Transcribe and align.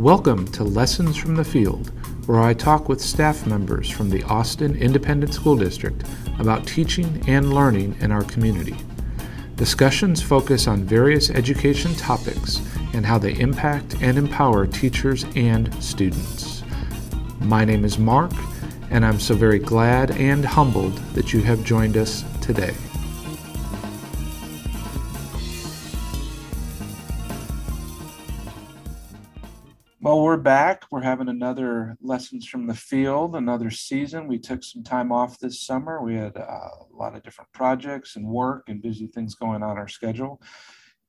Welcome 0.00 0.46
to 0.52 0.64
Lessons 0.64 1.14
from 1.18 1.36
the 1.36 1.44
Field, 1.44 1.92
where 2.24 2.40
I 2.40 2.54
talk 2.54 2.88
with 2.88 3.02
staff 3.02 3.46
members 3.46 3.90
from 3.90 4.08
the 4.08 4.22
Austin 4.22 4.74
Independent 4.74 5.34
School 5.34 5.56
District 5.56 6.02
about 6.38 6.66
teaching 6.66 7.22
and 7.28 7.52
learning 7.52 7.96
in 8.00 8.10
our 8.10 8.24
community. 8.24 8.78
Discussions 9.56 10.22
focus 10.22 10.66
on 10.66 10.84
various 10.84 11.28
education 11.28 11.94
topics 11.96 12.62
and 12.94 13.04
how 13.04 13.18
they 13.18 13.38
impact 13.38 13.96
and 14.00 14.16
empower 14.16 14.66
teachers 14.66 15.26
and 15.36 15.70
students. 15.84 16.62
My 17.40 17.66
name 17.66 17.84
is 17.84 17.98
Mark, 17.98 18.32
and 18.90 19.04
I'm 19.04 19.20
so 19.20 19.34
very 19.34 19.58
glad 19.58 20.12
and 20.12 20.46
humbled 20.46 20.96
that 21.12 21.34
you 21.34 21.42
have 21.42 21.62
joined 21.62 21.98
us 21.98 22.24
today. 22.40 22.72
Having 31.20 31.36
another 31.36 31.98
Lessons 32.00 32.46
from 32.46 32.66
the 32.66 32.74
Field, 32.74 33.36
another 33.36 33.68
season. 33.68 34.26
We 34.26 34.38
took 34.38 34.64
some 34.64 34.82
time 34.82 35.12
off 35.12 35.38
this 35.38 35.60
summer. 35.60 36.02
We 36.02 36.14
had 36.14 36.34
uh, 36.34 36.40
a 36.40 36.96
lot 36.96 37.14
of 37.14 37.22
different 37.22 37.52
projects 37.52 38.16
and 38.16 38.26
work 38.26 38.64
and 38.68 38.80
busy 38.80 39.06
things 39.06 39.34
going 39.34 39.62
on 39.62 39.76
our 39.76 39.86
schedule. 39.86 40.40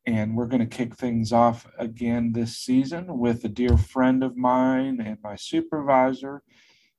And 0.06 0.36
we're 0.36 0.48
going 0.48 0.68
to 0.68 0.78
kick 0.78 0.98
things 0.98 1.32
off 1.32 1.66
again 1.78 2.34
this 2.34 2.58
season 2.58 3.20
with 3.20 3.46
a 3.46 3.48
dear 3.48 3.78
friend 3.78 4.22
of 4.22 4.36
mine 4.36 5.00
and 5.00 5.18
my 5.24 5.38
supervisor, 5.38 6.44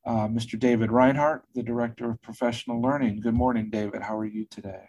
uh, 0.07 0.29
Mr. 0.29 0.59
David 0.59 0.91
Reinhardt, 0.91 1.43
the 1.55 1.63
Director 1.63 2.13
of 2.13 2.23
Professional 2.23 2.81
Learning. 2.81 3.21
Good 3.21 3.35
morning, 3.35 3.69
David. 3.69 4.01
How 4.01 4.17
are 4.17 4.25
you 4.25 4.47
today? 4.47 4.85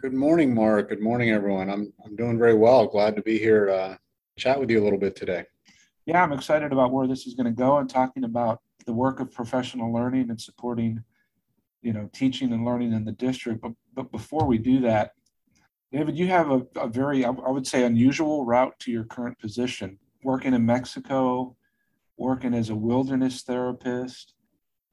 Good 0.00 0.14
morning, 0.14 0.54
Mark. 0.54 0.90
Good 0.90 1.02
morning, 1.02 1.30
everyone. 1.30 1.68
I'm, 1.70 1.92
I'm 2.04 2.14
doing 2.14 2.38
very 2.38 2.54
well. 2.54 2.86
Glad 2.86 3.16
to 3.16 3.22
be 3.22 3.36
here 3.36 3.66
to 3.66 3.98
chat 4.38 4.60
with 4.60 4.70
you 4.70 4.80
a 4.80 4.84
little 4.84 4.98
bit 4.98 5.16
today 5.16 5.46
yeah, 6.06 6.22
I'm 6.22 6.32
excited 6.32 6.72
about 6.72 6.92
where 6.92 7.06
this 7.06 7.26
is 7.26 7.34
going 7.34 7.46
to 7.46 7.52
go 7.52 7.78
and 7.78 7.88
talking 7.88 8.24
about 8.24 8.60
the 8.86 8.92
work 8.92 9.20
of 9.20 9.32
professional 9.32 9.92
learning 9.92 10.30
and 10.30 10.40
supporting, 10.40 11.02
you 11.82 11.92
know, 11.92 12.08
teaching 12.12 12.52
and 12.52 12.64
learning 12.64 12.92
in 12.92 13.04
the 13.04 13.12
district. 13.12 13.62
But 13.62 13.72
but 13.94 14.10
before 14.10 14.46
we 14.46 14.58
do 14.58 14.80
that, 14.80 15.12
David, 15.92 16.18
you 16.18 16.26
have 16.26 16.50
a, 16.50 16.66
a 16.76 16.88
very, 16.88 17.24
I 17.24 17.30
would 17.30 17.66
say, 17.66 17.84
unusual 17.84 18.44
route 18.44 18.78
to 18.80 18.90
your 18.90 19.04
current 19.04 19.38
position, 19.38 19.98
working 20.24 20.52
in 20.52 20.66
Mexico, 20.66 21.56
working 22.16 22.52
as 22.52 22.70
a 22.70 22.74
wilderness 22.74 23.42
therapist. 23.42 24.34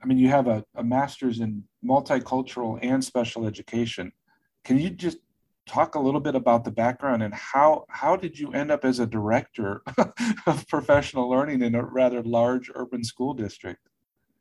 I 0.02 0.06
mean, 0.06 0.18
you 0.18 0.30
have 0.30 0.48
a, 0.48 0.64
a 0.76 0.84
master's 0.84 1.40
in 1.40 1.64
multicultural 1.84 2.80
and 2.82 3.04
special 3.04 3.48
education. 3.48 4.12
Can 4.64 4.78
you 4.78 4.92
just 4.92 5.18
talk 5.72 5.96
a 5.96 6.00
little 6.00 6.20
bit 6.20 6.36
about 6.36 6.66
the 6.66 6.72
background 6.72 7.24
and 7.24 7.34
how 7.34 7.86
how 7.88 8.16
did 8.18 8.38
you 8.38 8.52
end 8.52 8.72
up 8.72 8.84
as 8.84 9.00
a 9.00 9.08
director 9.08 9.82
of 10.46 10.68
professional 10.68 11.30
learning 11.30 11.62
in 11.62 11.76
a 11.76 11.84
rather 11.84 12.22
large 12.24 12.70
urban 12.76 13.04
school 13.04 13.34
district? 13.34 13.88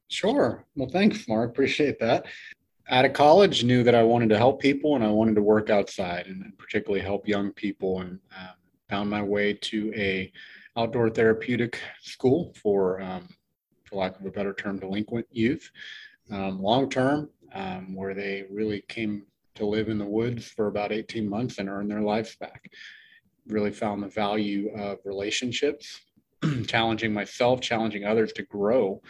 Sure. 0.09 0.65
Well 0.75 0.89
thanks 0.89 1.29
mark. 1.29 1.51
Appreciate 1.51 2.01
that. 2.01 2.27
Out 2.89 3.05
of 3.05 3.13
college 3.13 3.63
knew 3.63 3.85
that 3.85 3.95
i 3.95 4.03
wanted 4.03 4.29
to 4.31 4.37
help 4.37 4.61
people 4.61 4.97
and 4.97 5.05
i 5.05 5.09
wanted 5.09 5.37
to 5.37 5.43
work 5.43 5.71
outside 5.71 6.27
and 6.27 6.53
particularly 6.59 7.05
help 7.05 7.29
young 7.29 7.53
people 7.53 8.01
and 8.01 8.19
um, 8.37 8.57
found 8.89 9.09
my 9.09 9.23
way 9.23 9.53
to 9.53 9.93
a 9.95 10.33
outdoor 10.77 11.09
therapeutic 11.09 11.81
school 12.03 12.53
for 12.61 13.01
um, 13.01 13.29
for 13.85 13.95
lack 13.95 14.19
of 14.19 14.27
a 14.27 14.31
better 14.31 14.53
term 14.53 14.81
delinquent 14.81 15.27
youth 15.31 15.71
um, 16.33 16.61
long 16.61 16.91
term 16.91 17.31
um, 17.55 17.95
where 17.95 18.15
they 18.15 18.45
really 18.51 18.81
came 18.89 19.23
to 19.55 19.67
live 19.67 19.89
in 19.89 19.99
the 19.99 20.05
woods 20.05 20.47
for 20.47 20.67
about 20.67 20.93
18 20.93 21.29
months 21.29 21.59
and 21.59 21.69
earn 21.69 21.89
their 21.89 22.03
lives 22.03 22.37
back. 22.37 22.71
Really 23.47 23.71
found 23.71 24.03
the 24.03 24.09
value 24.09 24.73
of 24.77 24.99
relationships, 25.05 26.01
challenging 26.67 27.13
myself, 27.13 27.61
challenging 27.61 28.05
others 28.05 28.33
to 28.35 28.43
grow. 28.45 29.01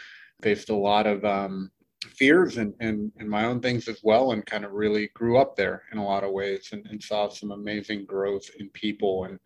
Faced 0.43 0.71
a 0.71 0.75
lot 0.75 1.07
of 1.07 1.25
um, 1.25 1.71
fears 2.09 2.57
and, 2.57 2.75
and, 2.81 3.13
and 3.19 3.29
my 3.29 3.45
own 3.45 3.61
things 3.61 3.89
as 3.89 4.01
well, 4.03 4.33
and 4.33 4.47
kind 4.47 4.65
of 4.65 4.73
really 4.73 5.11
grew 5.15 5.39
up 5.39 5.57
there 5.57 5.83
in 5.93 5.99
a 5.99 6.05
lot 6.05 6.25
of 6.25 6.33
ways 6.33 6.71
and, 6.73 6.87
and 6.87 7.03
saw 7.03 7.29
some 7.29 7.51
amazing 7.51 8.07
growth 8.07 8.49
in 8.59 8.71
people. 8.71 9.25
And 9.25 9.39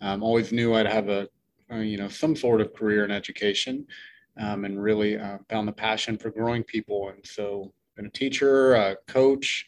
um, 0.00 0.22
always 0.22 0.52
knew 0.52 0.74
I'd 0.74 0.86
have 0.86 1.08
a, 1.08 1.28
a, 1.70 1.82
you 1.82 1.98
know, 1.98 2.08
some 2.08 2.34
sort 2.34 2.60
of 2.60 2.74
career 2.74 3.04
in 3.04 3.10
education. 3.10 3.86
Um, 4.38 4.64
and 4.64 4.80
really 4.80 5.18
uh, 5.18 5.38
found 5.50 5.66
the 5.68 5.72
passion 5.72 6.16
for 6.16 6.30
growing 6.30 6.62
people. 6.62 7.10
And 7.10 7.26
so, 7.26 7.74
been 7.96 8.06
a 8.06 8.10
teacher, 8.10 8.74
a 8.74 8.96
coach, 9.08 9.66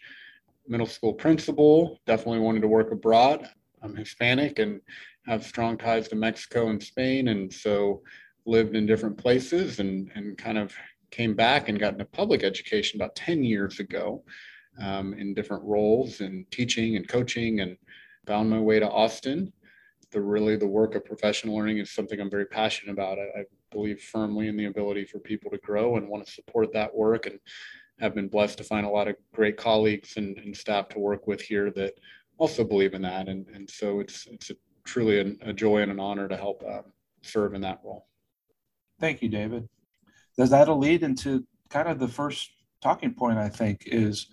middle 0.66 0.86
school 0.86 1.12
principal, 1.12 2.00
definitely 2.06 2.40
wanted 2.40 2.62
to 2.62 2.68
work 2.68 2.92
abroad. 2.92 3.48
I'm 3.82 3.96
Hispanic 3.96 4.58
and 4.58 4.80
have 5.26 5.44
strong 5.44 5.76
ties 5.76 6.08
to 6.08 6.16
Mexico 6.16 6.68
and 6.68 6.82
Spain. 6.82 7.28
And 7.28 7.52
so 7.52 8.02
lived 8.46 8.74
in 8.76 8.86
different 8.86 9.16
places 9.16 9.80
and, 9.80 10.10
and 10.14 10.36
kind 10.36 10.58
of 10.58 10.74
came 11.10 11.34
back 11.34 11.68
and 11.68 11.78
got 11.78 11.92
into 11.92 12.04
public 12.04 12.42
education 12.42 13.00
about 13.00 13.14
10 13.14 13.44
years 13.44 13.78
ago 13.80 14.24
um, 14.80 15.14
in 15.14 15.34
different 15.34 15.62
roles 15.64 16.20
and 16.20 16.50
teaching 16.50 16.96
and 16.96 17.06
coaching 17.06 17.60
and 17.60 17.76
found 18.26 18.48
my 18.48 18.58
way 18.58 18.80
to 18.80 18.88
Austin. 18.88 19.52
The 20.10 20.20
really 20.20 20.56
the 20.56 20.66
work 20.66 20.94
of 20.94 21.04
professional 21.04 21.56
learning 21.56 21.78
is 21.78 21.90
something 21.90 22.20
I'm 22.20 22.30
very 22.30 22.46
passionate 22.46 22.92
about. 22.92 23.18
I, 23.18 23.40
I 23.40 23.44
believe 23.70 24.00
firmly 24.00 24.48
in 24.48 24.56
the 24.56 24.66
ability 24.66 25.04
for 25.04 25.18
people 25.18 25.50
to 25.50 25.58
grow 25.58 25.96
and 25.96 26.08
want 26.08 26.26
to 26.26 26.32
support 26.32 26.72
that 26.72 26.94
work 26.94 27.26
and 27.26 27.38
have 28.02 28.14
been 28.16 28.26
blessed 28.26 28.58
to 28.58 28.64
find 28.64 28.84
a 28.84 28.90
lot 28.90 29.06
of 29.06 29.14
great 29.32 29.56
colleagues 29.56 30.16
and, 30.16 30.36
and 30.38 30.54
staff 30.54 30.88
to 30.88 30.98
work 30.98 31.28
with 31.28 31.40
here 31.40 31.70
that 31.70 31.94
also 32.36 32.64
believe 32.64 32.94
in 32.94 33.02
that. 33.02 33.28
And, 33.28 33.46
and 33.54 33.70
so 33.70 34.00
it's, 34.00 34.26
it's 34.26 34.50
a, 34.50 34.54
truly 34.84 35.20
a, 35.20 35.48
a, 35.48 35.52
joy 35.52 35.82
and 35.82 35.92
an 35.92 36.00
honor 36.00 36.26
to 36.26 36.36
help 36.36 36.64
uh, 36.68 36.82
serve 37.22 37.54
in 37.54 37.60
that 37.60 37.78
role. 37.84 38.08
Thank 38.98 39.22
you, 39.22 39.28
David. 39.28 39.68
Does 40.36 40.50
that 40.50 40.68
lead 40.68 41.04
into 41.04 41.46
kind 41.70 41.88
of 41.88 42.00
the 42.00 42.08
first 42.08 42.50
talking 42.80 43.14
point, 43.14 43.38
I 43.38 43.48
think, 43.48 43.84
is 43.86 44.26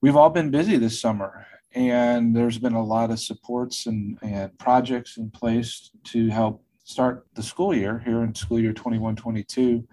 we've 0.00 0.16
all 0.16 0.30
been 0.30 0.52
busy 0.52 0.76
this 0.76 1.00
summer 1.00 1.46
and 1.74 2.36
there's 2.36 2.58
been 2.58 2.74
a 2.74 2.84
lot 2.84 3.10
of 3.10 3.18
supports 3.18 3.86
and, 3.86 4.18
and 4.22 4.56
projects 4.58 5.16
in 5.16 5.30
place 5.30 5.90
to 6.04 6.28
help 6.28 6.64
start 6.84 7.26
the 7.34 7.42
school 7.42 7.74
year 7.74 8.00
here 8.04 8.22
in 8.22 8.34
school 8.34 8.60
year 8.60 8.72
21 8.72 9.16
22 9.16 9.88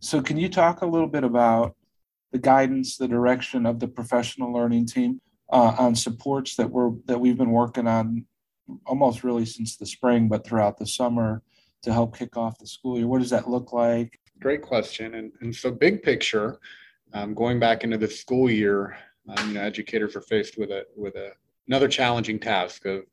so 0.00 0.20
can 0.20 0.36
you 0.36 0.48
talk 0.48 0.82
a 0.82 0.86
little 0.86 1.06
bit 1.06 1.22
about 1.22 1.76
the 2.32 2.38
guidance, 2.38 2.96
the 2.96 3.08
direction 3.08 3.66
of 3.66 3.80
the 3.80 3.88
professional 3.88 4.52
learning 4.52 4.86
team 4.86 5.20
uh, 5.50 5.74
on 5.78 5.94
supports 5.94 6.56
that 6.56 6.70
we're 6.70 6.90
that 7.06 7.20
we've 7.20 7.38
been 7.38 7.50
working 7.50 7.86
on 7.86 8.26
almost 8.84 9.24
really 9.24 9.46
since 9.46 9.76
the 9.76 9.86
spring, 9.86 10.28
but 10.28 10.44
throughout 10.44 10.76
the 10.76 10.86
summer 10.86 11.42
to 11.82 11.92
help 11.92 12.16
kick 12.16 12.36
off 12.36 12.58
the 12.58 12.66
school 12.66 12.98
year. 12.98 13.06
What 13.06 13.20
does 13.20 13.30
that 13.30 13.48
look 13.48 13.72
like? 13.72 14.18
Great 14.40 14.62
question. 14.62 15.14
And, 15.14 15.32
and 15.40 15.54
so, 15.54 15.70
big 15.70 16.02
picture, 16.02 16.58
um, 17.12 17.32
going 17.32 17.60
back 17.60 17.84
into 17.84 17.96
the 17.96 18.08
school 18.08 18.50
year, 18.50 18.96
um, 19.28 19.48
you 19.48 19.54
know, 19.54 19.62
educators 19.62 20.16
are 20.16 20.20
faced 20.20 20.58
with 20.58 20.70
a 20.70 20.84
with 20.96 21.14
a 21.14 21.30
another 21.68 21.88
challenging 21.88 22.38
task 22.38 22.84
of 22.86 23.04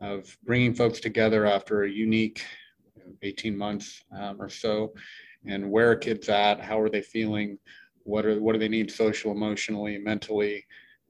of 0.00 0.36
bringing 0.44 0.74
folks 0.74 1.00
together 1.00 1.46
after 1.46 1.84
a 1.84 1.90
unique 1.90 2.42
18 3.22 3.56
months 3.56 4.02
um, 4.18 4.40
or 4.40 4.48
so 4.48 4.94
and 5.46 5.68
where 5.68 5.94
kids 5.96 6.28
at 6.28 6.60
how 6.60 6.80
are 6.80 6.88
they 6.88 7.02
feeling 7.02 7.58
what 8.10 8.26
are 8.26 8.40
what 8.40 8.52
do 8.52 8.58
they 8.58 8.68
need 8.68 8.90
social 8.90 9.32
emotionally 9.32 9.98
mentally 9.98 10.64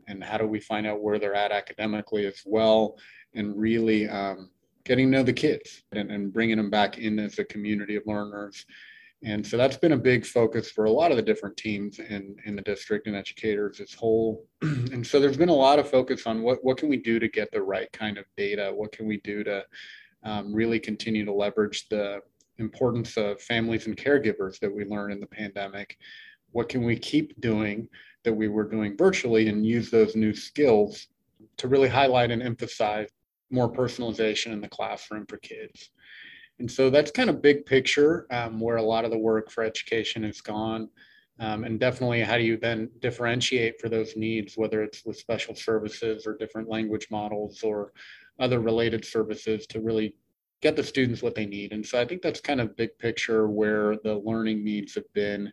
and 0.08 0.22
how 0.22 0.36
do 0.38 0.46
we 0.46 0.60
find 0.60 0.86
out 0.86 1.02
where 1.02 1.18
they're 1.18 1.34
at 1.34 1.52
academically 1.52 2.26
as 2.26 2.42
well 2.44 2.96
and 3.34 3.58
really 3.58 4.08
um, 4.08 4.50
getting 4.84 5.10
to 5.10 5.18
know 5.18 5.22
the 5.22 5.32
kids 5.32 5.82
and, 5.92 6.10
and 6.10 6.32
bringing 6.32 6.56
them 6.56 6.70
back 6.70 6.98
in 6.98 7.18
as 7.18 7.38
a 7.38 7.44
community 7.44 7.96
of 7.96 8.02
learners 8.06 8.66
and 9.22 9.46
so 9.46 9.58
that's 9.58 9.76
been 9.76 9.92
a 9.92 9.98
big 9.98 10.24
focus 10.24 10.70
for 10.70 10.86
a 10.86 10.90
lot 10.90 11.10
of 11.10 11.18
the 11.18 11.22
different 11.22 11.56
teams 11.56 11.98
in, 11.98 12.36
in 12.46 12.56
the 12.56 12.62
district 12.62 13.06
and 13.06 13.14
educators 13.14 13.78
as 13.78 13.92
whole. 13.92 14.46
and 14.62 15.06
so 15.06 15.20
there's 15.20 15.36
been 15.36 15.50
a 15.50 15.54
lot 15.54 15.78
of 15.78 15.90
focus 15.90 16.26
on 16.26 16.40
what, 16.40 16.64
what 16.64 16.78
can 16.78 16.88
we 16.88 16.96
do 16.96 17.18
to 17.18 17.28
get 17.28 17.50
the 17.52 17.60
right 17.60 17.92
kind 17.92 18.16
of 18.16 18.24
data? 18.38 18.72
What 18.74 18.92
can 18.92 19.06
we 19.06 19.18
do 19.18 19.44
to 19.44 19.64
um, 20.24 20.54
really 20.54 20.80
continue 20.80 21.26
to 21.26 21.32
leverage 21.32 21.86
the 21.90 22.22
importance 22.56 23.18
of 23.18 23.42
families 23.42 23.86
and 23.86 23.96
caregivers 23.96 24.58
that 24.60 24.74
we 24.74 24.84
learned 24.84 25.12
in 25.12 25.20
the 25.20 25.26
pandemic 25.26 25.98
what 26.52 26.68
can 26.68 26.84
we 26.84 26.96
keep 26.96 27.40
doing 27.40 27.88
that 28.24 28.32
we 28.32 28.48
were 28.48 28.68
doing 28.68 28.96
virtually 28.96 29.48
and 29.48 29.66
use 29.66 29.90
those 29.90 30.14
new 30.14 30.34
skills 30.34 31.08
to 31.56 31.68
really 31.68 31.88
highlight 31.88 32.30
and 32.30 32.42
emphasize 32.42 33.08
more 33.50 33.70
personalization 33.70 34.52
in 34.52 34.60
the 34.60 34.68
classroom 34.68 35.26
for 35.26 35.38
kids. 35.38 35.90
And 36.58 36.70
so 36.70 36.90
that's 36.90 37.10
kind 37.10 37.30
of 37.30 37.42
big 37.42 37.64
picture 37.64 38.26
um, 38.30 38.60
where 38.60 38.76
a 38.76 38.82
lot 38.82 39.04
of 39.04 39.10
the 39.10 39.18
work 39.18 39.50
for 39.50 39.64
education 39.64 40.22
has 40.24 40.40
gone. 40.40 40.88
Um, 41.38 41.64
and 41.64 41.80
definitely, 41.80 42.20
how 42.20 42.36
do 42.36 42.44
you 42.44 42.58
then 42.58 42.90
differentiate 43.00 43.80
for 43.80 43.88
those 43.88 44.14
needs, 44.14 44.58
whether 44.58 44.82
it's 44.82 45.06
with 45.06 45.16
special 45.16 45.54
services 45.54 46.26
or 46.26 46.36
different 46.36 46.68
language 46.68 47.08
models 47.10 47.62
or 47.62 47.92
other 48.38 48.60
related 48.60 49.06
services 49.06 49.66
to 49.68 49.80
really 49.80 50.14
get 50.60 50.76
the 50.76 50.84
students 50.84 51.22
what 51.22 51.34
they 51.34 51.46
need. 51.46 51.72
And 51.72 51.84
so 51.84 51.98
I 51.98 52.04
think 52.04 52.20
that's 52.20 52.40
kind 52.40 52.60
of 52.60 52.76
big 52.76 52.96
picture 52.98 53.48
where 53.48 53.96
the 54.04 54.16
learning 54.16 54.62
needs 54.62 54.94
have 54.94 55.10
been 55.14 55.50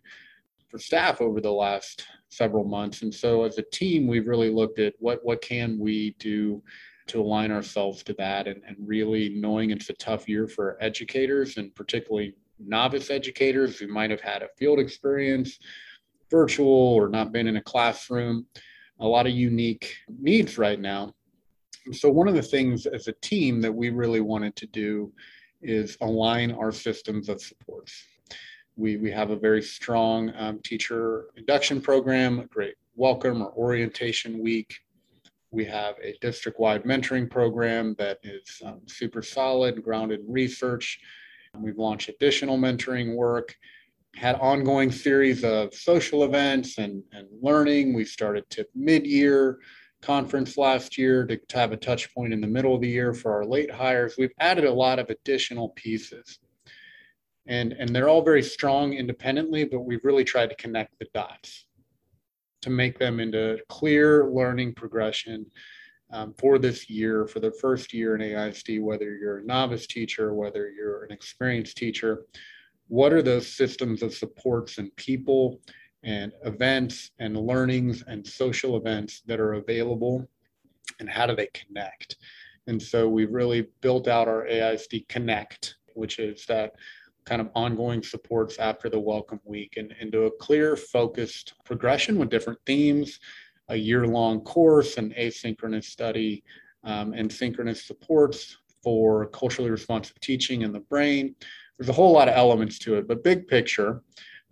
for 0.69 0.79
staff 0.79 1.21
over 1.21 1.41
the 1.41 1.51
last 1.51 2.05
several 2.29 2.63
months. 2.63 3.01
And 3.01 3.13
so 3.13 3.43
as 3.43 3.57
a 3.57 3.63
team, 3.63 4.07
we've 4.07 4.27
really 4.27 4.49
looked 4.49 4.79
at 4.79 4.93
what 4.99 5.19
what 5.23 5.41
can 5.41 5.79
we 5.79 6.15
do 6.19 6.61
to 7.07 7.21
align 7.21 7.51
ourselves 7.51 8.03
to 8.03 8.13
that 8.13 8.47
and, 8.47 8.61
and 8.67 8.75
really 8.79 9.29
knowing 9.29 9.71
it's 9.71 9.89
a 9.89 9.93
tough 9.93 10.27
year 10.27 10.47
for 10.47 10.77
educators 10.81 11.57
and 11.57 11.73
particularly 11.73 12.35
novice 12.59 13.09
educators 13.09 13.79
who 13.79 13.87
might 13.87 14.11
have 14.11 14.21
had 14.21 14.43
a 14.43 14.49
field 14.57 14.79
experience, 14.79 15.57
virtual, 16.29 16.67
or 16.67 17.07
not 17.09 17.31
been 17.31 17.47
in 17.47 17.57
a 17.57 17.61
classroom. 17.61 18.45
A 18.99 19.07
lot 19.07 19.27
of 19.27 19.33
unique 19.33 19.95
needs 20.19 20.57
right 20.57 20.79
now. 20.79 21.13
So, 21.93 22.09
one 22.09 22.27
of 22.27 22.33
the 22.33 22.41
things 22.41 22.85
as 22.85 23.07
a 23.07 23.13
team 23.21 23.61
that 23.61 23.71
we 23.73 23.89
really 23.89 24.21
wanted 24.21 24.55
to 24.57 24.67
do 24.67 25.13
is 25.61 25.97
align 26.01 26.51
our 26.51 26.71
systems 26.71 27.29
of 27.29 27.41
supports. 27.41 28.03
We, 28.77 28.97
we 28.97 29.11
have 29.11 29.31
a 29.31 29.35
very 29.35 29.61
strong 29.61 30.31
um, 30.37 30.59
teacher 30.59 31.25
induction 31.35 31.81
program, 31.81 32.39
a 32.39 32.45
great 32.45 32.75
welcome 32.95 33.41
or 33.41 33.51
orientation 33.53 34.39
week. 34.39 34.79
We 35.49 35.65
have 35.65 35.95
a 36.01 36.15
district 36.21 36.59
wide 36.59 36.83
mentoring 36.83 37.29
program 37.29 37.95
that 37.97 38.19
is 38.23 38.61
um, 38.63 38.81
super 38.85 39.23
solid, 39.23 39.83
grounded 39.83 40.19
in 40.19 40.31
research. 40.31 40.99
We've 41.59 41.77
launched 41.77 42.09
additional 42.09 42.57
mentoring 42.57 43.15
work, 43.15 43.55
had 44.15 44.35
ongoing 44.35 44.91
series 44.91 45.43
of 45.43 45.73
social 45.73 46.23
events 46.23 46.77
and, 46.77 47.01
and 47.13 47.27
learning. 47.41 47.95
We 47.95 48.05
started 48.05 48.47
TIP 48.51 48.69
mid 48.75 49.07
year 49.07 49.57
conference 50.01 50.57
last 50.57 50.99
year 50.99 51.25
to, 51.25 51.37
to 51.37 51.57
have 51.57 51.71
a 51.71 51.77
touch 51.77 52.13
point 52.13 52.31
in 52.31 52.41
the 52.41 52.47
middle 52.47 52.75
of 52.75 52.81
the 52.81 52.87
year 52.87 53.13
for 53.13 53.33
our 53.33 53.45
late 53.45 53.71
hires. 53.71 54.15
We've 54.17 54.33
added 54.39 54.65
a 54.65 54.71
lot 54.71 54.99
of 54.99 55.09
additional 55.09 55.69
pieces. 55.69 56.37
And, 57.47 57.73
and 57.73 57.95
they're 57.95 58.09
all 58.09 58.21
very 58.21 58.43
strong 58.43 58.93
independently, 58.93 59.65
but 59.65 59.81
we've 59.81 60.03
really 60.03 60.23
tried 60.23 60.49
to 60.49 60.55
connect 60.55 60.99
the 60.99 61.07
dots 61.13 61.65
to 62.61 62.69
make 62.69 62.99
them 62.99 63.19
into 63.19 63.57
clear 63.69 64.29
learning 64.29 64.73
progression 64.73 65.45
um, 66.11 66.33
for 66.37 66.57
this 66.57 66.89
year, 66.89 67.27
for 67.27 67.39
the 67.39 67.51
first 67.51 67.93
year 67.93 68.15
in 68.15 68.21
AISD, 68.21 68.81
whether 68.81 69.15
you're 69.15 69.39
a 69.39 69.45
novice 69.45 69.87
teacher, 69.87 70.33
whether 70.33 70.69
you're 70.69 71.03
an 71.03 71.11
experienced 71.11 71.77
teacher, 71.77 72.25
what 72.87 73.11
are 73.11 73.21
those 73.21 73.47
systems 73.47 74.01
of 74.01 74.13
supports 74.13 74.77
and 74.77 74.95
people 74.95 75.59
and 76.03 76.31
events 76.45 77.11
and 77.19 77.37
learnings 77.37 78.03
and 78.07 78.25
social 78.25 78.77
events 78.77 79.21
that 79.25 79.39
are 79.39 79.53
available 79.53 80.27
and 80.99 81.09
how 81.09 81.25
do 81.25 81.35
they 81.35 81.49
connect? 81.53 82.15
And 82.67 82.81
so 82.81 83.07
we've 83.07 83.31
really 83.31 83.67
built 83.81 84.07
out 84.07 84.27
our 84.27 84.45
AISD 84.45 85.07
Connect, 85.07 85.75
which 85.93 86.19
is 86.19 86.45
that 86.47 86.73
kind 87.27 87.41
of 87.41 87.49
ongoing 87.55 88.01
supports 88.01 88.57
after 88.57 88.89
the 88.89 88.99
welcome 88.99 89.41
week 89.43 89.73
and 89.75 89.93
into 89.99 90.23
a 90.23 90.31
clear 90.39 90.77
focused 90.77 91.55
progression 91.65 92.17
with 92.17 92.29
different 92.29 92.57
themes 92.65 93.19
a 93.67 93.75
year-long 93.75 94.39
course 94.41 94.97
an 94.97 95.13
asynchronous 95.19 95.83
study 95.83 96.41
um, 96.85 97.13
and 97.13 97.29
synchronous 97.29 97.83
supports 97.83 98.55
for 98.81 99.25
culturally 99.27 99.69
responsive 99.69 100.17
teaching 100.21 100.61
in 100.61 100.71
the 100.71 100.79
brain. 100.79 101.35
There's 101.77 101.89
a 101.89 101.93
whole 101.93 102.13
lot 102.13 102.29
of 102.29 102.35
elements 102.35 102.79
to 102.79 102.95
it 102.95 103.09
but 103.09 103.25
big 103.25 103.45
picture 103.47 104.03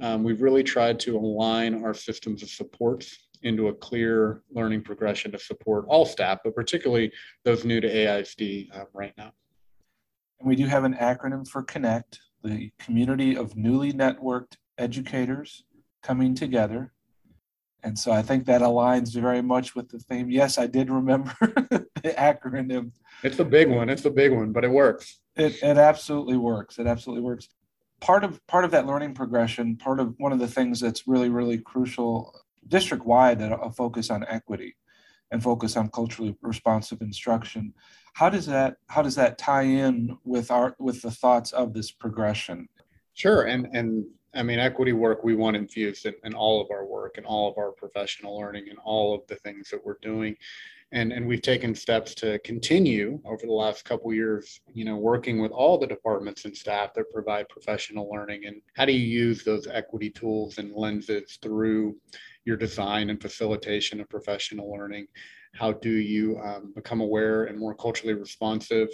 um, 0.02 0.24
we've 0.26 0.42
really 0.42 0.64
tried 0.64 1.00
to 1.00 1.16
align 1.16 1.82
our 1.82 1.94
systems 1.94 2.44
of 2.44 2.50
supports 2.50 3.18
into 3.44 3.70
a 3.70 3.74
clear 3.74 4.42
learning 4.52 4.82
progression 4.82 5.32
to 5.32 5.40
support 5.40 5.86
all 5.88 6.06
staff 6.06 6.40
but 6.44 6.54
particularly 6.54 7.10
those 7.46 7.64
new 7.64 7.80
to 7.80 7.88
aisd 7.88 8.68
uh, 8.76 8.84
right 8.92 9.14
now. 9.18 9.32
And 10.42 10.50
we 10.50 10.58
do 10.58 10.66
have 10.66 10.84
an 10.84 10.96
acronym 10.96 11.48
for 11.48 11.64
connect 11.64 12.20
the 12.46 12.72
community 12.80 13.36
of 13.36 13.56
newly 13.56 13.92
networked 13.92 14.56
educators 14.78 15.64
coming 16.04 16.36
together. 16.36 16.94
And 17.84 17.98
so 17.98 18.12
I 18.12 18.22
think 18.22 18.46
that 18.46 18.62
aligns 18.62 19.14
very 19.14 19.42
much 19.42 19.76
with 19.76 19.90
the 19.90 20.00
theme. 20.00 20.30
Yes, 20.30 20.58
I 20.58 20.68
did 20.68 20.90
remember 20.90 21.36
the 21.42 21.86
acronym. 22.18 22.92
It's 23.24 23.40
a 23.40 23.46
big 23.46 23.70
one. 23.70 23.90
It's 23.90 24.06
a 24.06 24.10
big 24.10 24.32
one, 24.32 24.52
but 24.52 24.64
it 24.64 24.72
works. 24.72 25.20
It, 25.36 25.62
it 25.62 25.78
absolutely 25.78 26.38
works. 26.38 26.80
It 26.80 26.88
absolutely 26.88 27.24
works. 27.24 27.50
Part 28.02 28.24
of 28.24 28.46
part 28.48 28.66
of 28.66 28.72
that 28.72 28.86
learning 28.86 29.14
progression, 29.14 29.78
part 29.78 30.00
of 30.00 30.16
one 30.18 30.32
of 30.32 30.40
the 30.40 30.48
things 30.48 30.80
that's 30.80 31.08
really, 31.08 31.30
really 31.30 31.58
crucial 31.58 32.34
district 32.68 33.06
wide 33.06 33.40
that 33.40 33.52
a 33.52 33.72
focus 33.72 34.10
on 34.10 34.26
equity 34.28 34.76
and 35.32 35.42
focus 35.42 35.76
on 35.78 35.90
culturally 35.90 36.36
responsive 36.42 37.02
instruction. 37.02 37.74
How 38.14 38.30
does 38.30 38.46
that 38.46 38.78
how 38.88 39.02
does 39.02 39.16
that 39.16 39.38
tie 39.38 39.64
in 39.64 40.18
with 40.24 40.52
our 40.52 40.76
with 40.80 41.02
the 41.02 41.12
thoughts 41.12 41.52
of 41.52 41.74
this 41.74 41.92
progression? 41.92 42.70
Sure 43.14 43.44
and 43.44 43.68
and 43.74 44.06
i 44.34 44.44
mean 44.44 44.60
equity 44.60 44.92
work 44.92 45.24
we 45.24 45.36
want 45.36 45.56
infused 45.56 46.06
in, 46.06 46.14
in 46.24 46.34
all 46.34 46.62
of 46.62 46.70
our 46.70 46.86
work 46.86 47.18
and 47.18 47.26
all 47.26 47.50
of 47.50 47.58
our 47.58 47.72
professional 47.72 48.38
learning 48.38 48.66
and 48.70 48.78
all 48.84 49.16
of 49.16 49.22
the 49.28 49.36
things 49.38 49.70
that 49.70 49.84
we're 49.86 49.98
doing. 50.02 50.36
And 50.92 51.12
and 51.12 51.28
we've 51.28 51.42
taken 51.42 51.74
steps 51.74 52.14
to 52.16 52.40
continue 52.40 53.20
over 53.26 53.46
the 53.46 53.52
last 53.52 53.84
couple 53.84 54.14
years 54.14 54.62
you 54.74 54.86
know 54.86 54.98
working 54.98 55.42
with 55.42 55.52
all 55.52 55.78
the 55.78 55.88
departments 55.88 56.46
and 56.46 56.56
staff 56.56 56.94
that 56.94 57.12
provide 57.12 57.50
professional 57.50 58.10
learning. 58.10 58.46
And 58.46 58.62
how 58.76 58.86
do 58.86 58.94
you 58.94 59.06
use 59.06 59.44
those 59.44 59.68
equity 59.68 60.10
tools 60.10 60.60
and 60.60 60.74
lenses 60.74 61.40
through 61.42 61.98
your 62.46 62.58
design 62.58 63.10
and 63.10 63.22
facilitation 63.22 64.00
of 64.00 64.10
professional 64.10 64.72
learning 64.72 65.08
how 65.56 65.72
do 65.72 65.90
you 65.90 66.38
um, 66.40 66.74
become 66.76 67.02
aware 67.02 67.46
and 67.46 67.58
more 67.58 67.74
culturally 67.74 68.14
responsive 68.14 68.90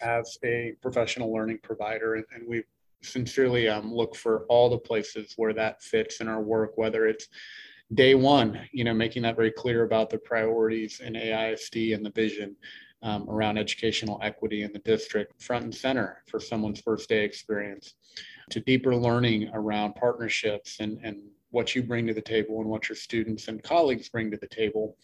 as 0.00 0.38
a 0.42 0.74
professional 0.80 1.32
learning 1.32 1.58
provider? 1.62 2.14
And, 2.14 2.24
and 2.34 2.48
we 2.48 2.62
sincerely 3.02 3.68
um, 3.68 3.92
look 3.92 4.16
for 4.16 4.46
all 4.48 4.70
the 4.70 4.78
places 4.78 5.34
where 5.36 5.52
that 5.52 5.82
fits 5.82 6.20
in 6.20 6.28
our 6.28 6.40
work, 6.40 6.76
whether 6.76 7.06
it's 7.06 7.28
day 7.92 8.14
one, 8.14 8.58
you 8.72 8.84
know, 8.84 8.94
making 8.94 9.22
that 9.22 9.36
very 9.36 9.50
clear 9.50 9.84
about 9.84 10.08
the 10.08 10.18
priorities 10.18 11.00
in 11.00 11.12
AISD 11.12 11.94
and 11.94 12.04
the 12.04 12.10
vision 12.10 12.56
um, 13.02 13.28
around 13.28 13.58
educational 13.58 14.18
equity 14.22 14.62
in 14.62 14.72
the 14.72 14.78
district, 14.80 15.42
front 15.42 15.64
and 15.64 15.74
center 15.74 16.22
for 16.26 16.40
someone's 16.40 16.80
first 16.80 17.08
day 17.08 17.24
experience, 17.24 17.94
to 18.50 18.60
deeper 18.60 18.96
learning 18.96 19.50
around 19.52 19.94
partnerships 19.94 20.80
and, 20.80 20.98
and 21.02 21.22
what 21.50 21.74
you 21.74 21.82
bring 21.82 22.06
to 22.06 22.14
the 22.14 22.20
table 22.20 22.60
and 22.60 22.68
what 22.68 22.88
your 22.88 22.96
students 22.96 23.48
and 23.48 23.62
colleagues 23.62 24.08
bring 24.08 24.30
to 24.30 24.36
the 24.36 24.48
table 24.48 24.96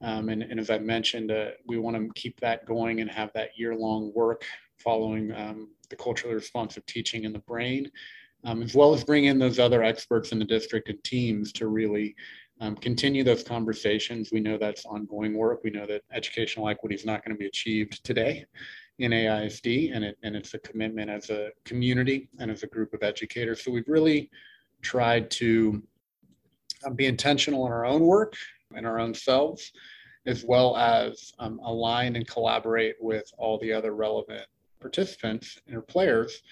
um, 0.00 0.28
and, 0.28 0.42
and, 0.42 0.60
as 0.60 0.70
I 0.70 0.78
mentioned, 0.78 1.32
uh, 1.32 1.50
we 1.66 1.78
want 1.78 1.96
to 1.96 2.08
keep 2.14 2.38
that 2.40 2.64
going 2.66 3.00
and 3.00 3.10
have 3.10 3.32
that 3.32 3.58
year 3.58 3.74
long 3.74 4.12
work 4.14 4.44
following 4.78 5.32
um, 5.34 5.70
the 5.90 5.96
culturally 5.96 6.36
responsive 6.36 6.86
teaching 6.86 7.24
in 7.24 7.32
the 7.32 7.40
brain, 7.40 7.90
um, 8.44 8.62
as 8.62 8.74
well 8.74 8.94
as 8.94 9.02
bring 9.02 9.24
in 9.24 9.38
those 9.38 9.58
other 9.58 9.82
experts 9.82 10.30
in 10.30 10.38
the 10.38 10.44
district 10.44 10.88
and 10.88 11.02
teams 11.02 11.52
to 11.52 11.66
really 11.66 12.14
um, 12.60 12.76
continue 12.76 13.24
those 13.24 13.42
conversations. 13.42 14.30
We 14.30 14.40
know 14.40 14.56
that's 14.56 14.84
ongoing 14.86 15.34
work. 15.34 15.60
We 15.64 15.70
know 15.70 15.86
that 15.86 16.02
educational 16.12 16.68
equity 16.68 16.94
is 16.94 17.04
not 17.04 17.24
going 17.24 17.34
to 17.34 17.38
be 17.38 17.46
achieved 17.46 18.04
today 18.04 18.44
in 19.00 19.10
AISD, 19.12 19.94
and, 19.94 20.04
it, 20.04 20.18
and 20.22 20.36
it's 20.36 20.54
a 20.54 20.58
commitment 20.58 21.10
as 21.10 21.30
a 21.30 21.50
community 21.64 22.28
and 22.38 22.50
as 22.50 22.62
a 22.62 22.68
group 22.68 22.94
of 22.94 23.02
educators. 23.02 23.64
So 23.64 23.72
we've 23.72 23.88
really 23.88 24.30
tried 24.82 25.30
to 25.32 25.82
uh, 26.86 26.90
be 26.90 27.06
intentional 27.06 27.66
in 27.66 27.72
our 27.72 27.84
own 27.84 28.02
work 28.02 28.34
in 28.76 28.84
our 28.84 28.98
own 28.98 29.14
selves, 29.14 29.72
as 30.26 30.44
well 30.44 30.76
as 30.76 31.32
um, 31.38 31.60
align 31.64 32.16
and 32.16 32.26
collaborate 32.26 32.96
with 33.00 33.30
all 33.38 33.58
the 33.58 33.72
other 33.72 33.94
relevant 33.94 34.46
participants 34.80 35.58
and 35.66 35.86
players 35.86 36.42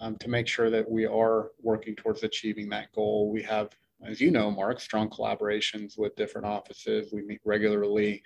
um, 0.00 0.16
to 0.16 0.28
make 0.28 0.46
sure 0.46 0.70
that 0.70 0.88
we 0.88 1.06
are 1.06 1.50
working 1.60 1.94
towards 1.96 2.22
achieving 2.22 2.68
that 2.68 2.92
goal. 2.92 3.30
We 3.30 3.42
have, 3.42 3.70
as 4.04 4.20
you 4.20 4.30
know, 4.30 4.50
Mark, 4.50 4.80
strong 4.80 5.08
collaborations 5.08 5.98
with 5.98 6.16
different 6.16 6.46
offices. 6.46 7.12
We 7.12 7.22
meet 7.22 7.40
regularly 7.44 8.22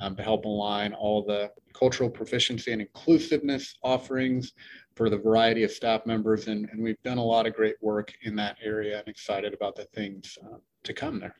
um, 0.00 0.16
to 0.16 0.22
help 0.22 0.44
align 0.44 0.92
all 0.92 1.24
the 1.24 1.50
cultural 1.72 2.10
proficiency 2.10 2.72
and 2.72 2.80
inclusiveness 2.80 3.76
offerings 3.82 4.52
for 4.98 5.08
the 5.08 5.16
variety 5.16 5.62
of 5.62 5.70
staff 5.70 6.04
members. 6.04 6.48
And, 6.48 6.68
and 6.70 6.82
we've 6.82 7.02
done 7.04 7.18
a 7.18 7.24
lot 7.24 7.46
of 7.46 7.54
great 7.54 7.76
work 7.80 8.12
in 8.22 8.36
that 8.36 8.56
area 8.62 8.98
and 8.98 9.08
excited 9.08 9.54
about 9.54 9.76
the 9.76 9.84
things 9.84 10.36
uh, 10.44 10.58
to 10.82 10.92
come 10.92 11.20
there. 11.20 11.36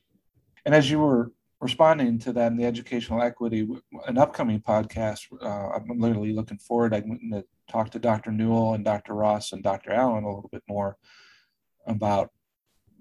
And 0.64 0.74
as 0.74 0.90
you 0.90 1.00
were 1.00 1.32
responding 1.60 2.20
to 2.20 2.32
that 2.32 2.52
in 2.52 2.56
the 2.56 2.64
educational 2.64 3.20
equity, 3.20 3.68
an 4.06 4.16
upcoming 4.16 4.60
podcast. 4.60 5.26
Uh, 5.42 5.70
I'm 5.74 5.98
literally 5.98 6.32
looking 6.32 6.58
forward. 6.58 6.94
I'm 6.94 7.08
going 7.08 7.30
to 7.32 7.44
talk 7.68 7.90
to 7.90 7.98
Dr. 7.98 8.30
Newell 8.30 8.74
and 8.74 8.84
Dr. 8.84 9.14
Ross 9.14 9.52
and 9.52 9.62
Dr. 9.62 9.90
Allen 9.90 10.24
a 10.24 10.28
little 10.28 10.50
bit 10.52 10.62
more 10.68 10.96
about 11.86 12.30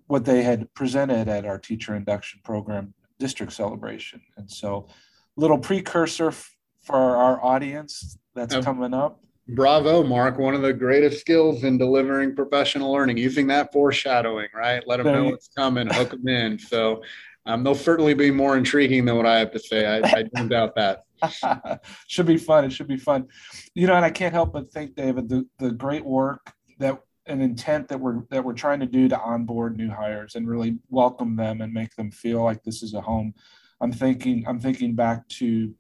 what 0.08 0.26
they 0.26 0.42
had 0.42 0.74
presented 0.74 1.28
at 1.28 1.46
our 1.46 1.60
teacher 1.60 1.96
induction 1.96 2.40
program 2.44 2.94
district 3.20 3.54
celebration. 3.54 4.22
And 4.38 4.50
so, 4.50 4.88
little 5.36 5.60
precursor 5.60 6.30
f- 6.30 6.56
for 6.82 6.96
our 6.96 7.44
audience 7.44 8.18
that's 8.34 8.56
oh, 8.56 8.64
coming 8.64 8.94
up. 8.94 9.20
Bravo, 9.50 10.04
Mark. 10.04 10.38
One 10.38 10.54
of 10.54 10.62
the 10.62 10.74
greatest 10.74 11.22
skills 11.22 11.64
in 11.64 11.78
delivering 11.78 12.36
professional 12.36 12.92
learning, 12.92 13.18
using 13.18 13.48
that 13.48 13.72
foreshadowing, 13.72 14.50
right? 14.54 14.84
Let 14.86 14.98
them 14.98 15.08
know 15.08 15.26
what's 15.26 15.48
coming, 15.48 15.88
hook 15.88 16.12
them 16.12 16.28
in. 16.28 16.60
So 16.60 17.02
um, 17.46 17.64
they'll 17.64 17.76
certainly 17.76 18.14
be 18.14 18.30
more 18.30 18.58
intriguing 18.58 19.06
than 19.06 19.16
what 19.16 19.26
I 19.26 19.40
have 19.40 19.52
to 19.52 19.60
say. 19.60 19.86
I, 19.86 19.98
I 20.06 20.24
don't 20.24 20.48
doubt 20.50 20.76
that. 20.76 21.04
should 22.08 22.26
be 22.26 22.38
fun. 22.38 22.66
It 22.66 22.72
should 22.72 22.88
be 22.88 22.98
fun. 22.98 23.28
You 23.74 23.88
know, 23.88 23.96
and 23.96 24.06
I 24.06 24.10
can't 24.10 24.34
help 24.34 24.54
but 24.54 24.72
think, 24.72 24.96
David, 24.96 25.30
the, 25.30 25.48
the 25.60 25.72
great 25.72 26.06
work 26.06 26.54
that 26.80 27.02
an 27.28 27.42
intent 27.42 27.88
that 27.90 28.00
we're 28.00 28.24
that 28.30 28.44
we're 28.44 28.54
trying 28.54 28.80
to 28.80 28.86
do 28.86 29.08
to 29.10 29.20
onboard 29.20 29.78
new 29.78 29.90
hires 29.90 30.36
and 30.36 30.48
really 30.48 30.78
welcome 30.90 31.36
them 31.36 31.62
and 31.62 31.74
make 31.74 31.96
them 31.96 32.10
feel 32.12 32.44
like 32.44 32.64
this 32.64 32.82
is 32.82 32.94
a 32.94 33.02
home. 33.02 33.34
I'm 33.82 33.92
thinking 33.92 34.46
I'm 34.48 34.60
thinking 34.60 34.96
back 34.96 35.28
to 35.30 35.74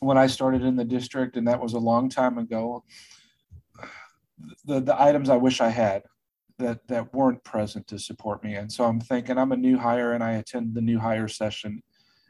when 0.00 0.18
I 0.18 0.26
started 0.26 0.62
in 0.62 0.76
the 0.76 0.84
district, 0.84 1.36
and 1.36 1.46
that 1.48 1.60
was 1.60 1.72
a 1.72 1.78
long 1.78 2.08
time 2.08 2.38
ago, 2.38 2.84
the, 4.64 4.80
the 4.80 5.00
items 5.00 5.28
I 5.28 5.36
wish 5.36 5.60
I 5.60 5.68
had 5.68 6.02
that, 6.58 6.86
that 6.88 7.12
weren't 7.14 7.42
present 7.44 7.86
to 7.88 7.98
support 7.98 8.42
me. 8.44 8.54
And 8.54 8.70
so 8.70 8.84
I'm 8.84 9.00
thinking 9.00 9.38
I'm 9.38 9.52
a 9.52 9.56
new 9.56 9.78
hire 9.78 10.12
and 10.12 10.22
I 10.22 10.32
attend 10.32 10.74
the 10.74 10.80
new 10.80 10.98
hire 10.98 11.28
session 11.28 11.82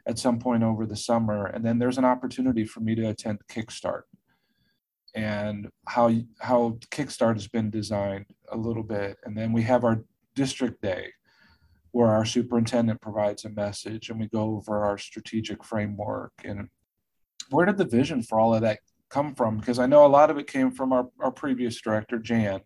at 0.06 0.18
some 0.18 0.38
point 0.38 0.62
over 0.62 0.86
the 0.86 0.96
summer. 0.96 1.46
And 1.46 1.64
then 1.64 1.78
there's 1.78 1.98
an 1.98 2.04
opportunity 2.04 2.64
for 2.64 2.80
me 2.80 2.94
to 2.94 3.08
attend 3.08 3.40
Kickstart 3.50 4.02
and 5.14 5.68
how, 5.86 6.12
how 6.40 6.78
Kickstart 6.90 7.34
has 7.34 7.48
been 7.48 7.70
designed 7.70 8.26
a 8.50 8.56
little 8.56 8.82
bit. 8.82 9.18
And 9.24 9.36
then 9.36 9.52
we 9.52 9.62
have 9.62 9.84
our 9.84 10.04
district 10.34 10.80
day 10.82 11.12
where 11.92 12.08
our 12.08 12.24
superintendent 12.24 13.00
provides 13.00 13.44
a 13.44 13.50
message 13.50 14.10
and 14.10 14.20
we 14.20 14.28
go 14.28 14.56
over 14.56 14.84
our 14.84 14.98
strategic 14.98 15.64
framework 15.64 16.32
and 16.44 16.68
where 17.50 17.66
did 17.66 17.76
the 17.76 17.84
vision 17.84 18.22
for 18.22 18.38
all 18.38 18.54
of 18.54 18.62
that 18.62 18.80
come 19.08 19.34
from? 19.34 19.58
Because 19.58 19.78
I 19.78 19.86
know 19.86 20.04
a 20.04 20.08
lot 20.08 20.30
of 20.30 20.38
it 20.38 20.46
came 20.46 20.70
from 20.70 20.92
our, 20.92 21.08
our 21.20 21.30
previous 21.30 21.80
director, 21.80 22.18
Jan, 22.18 22.60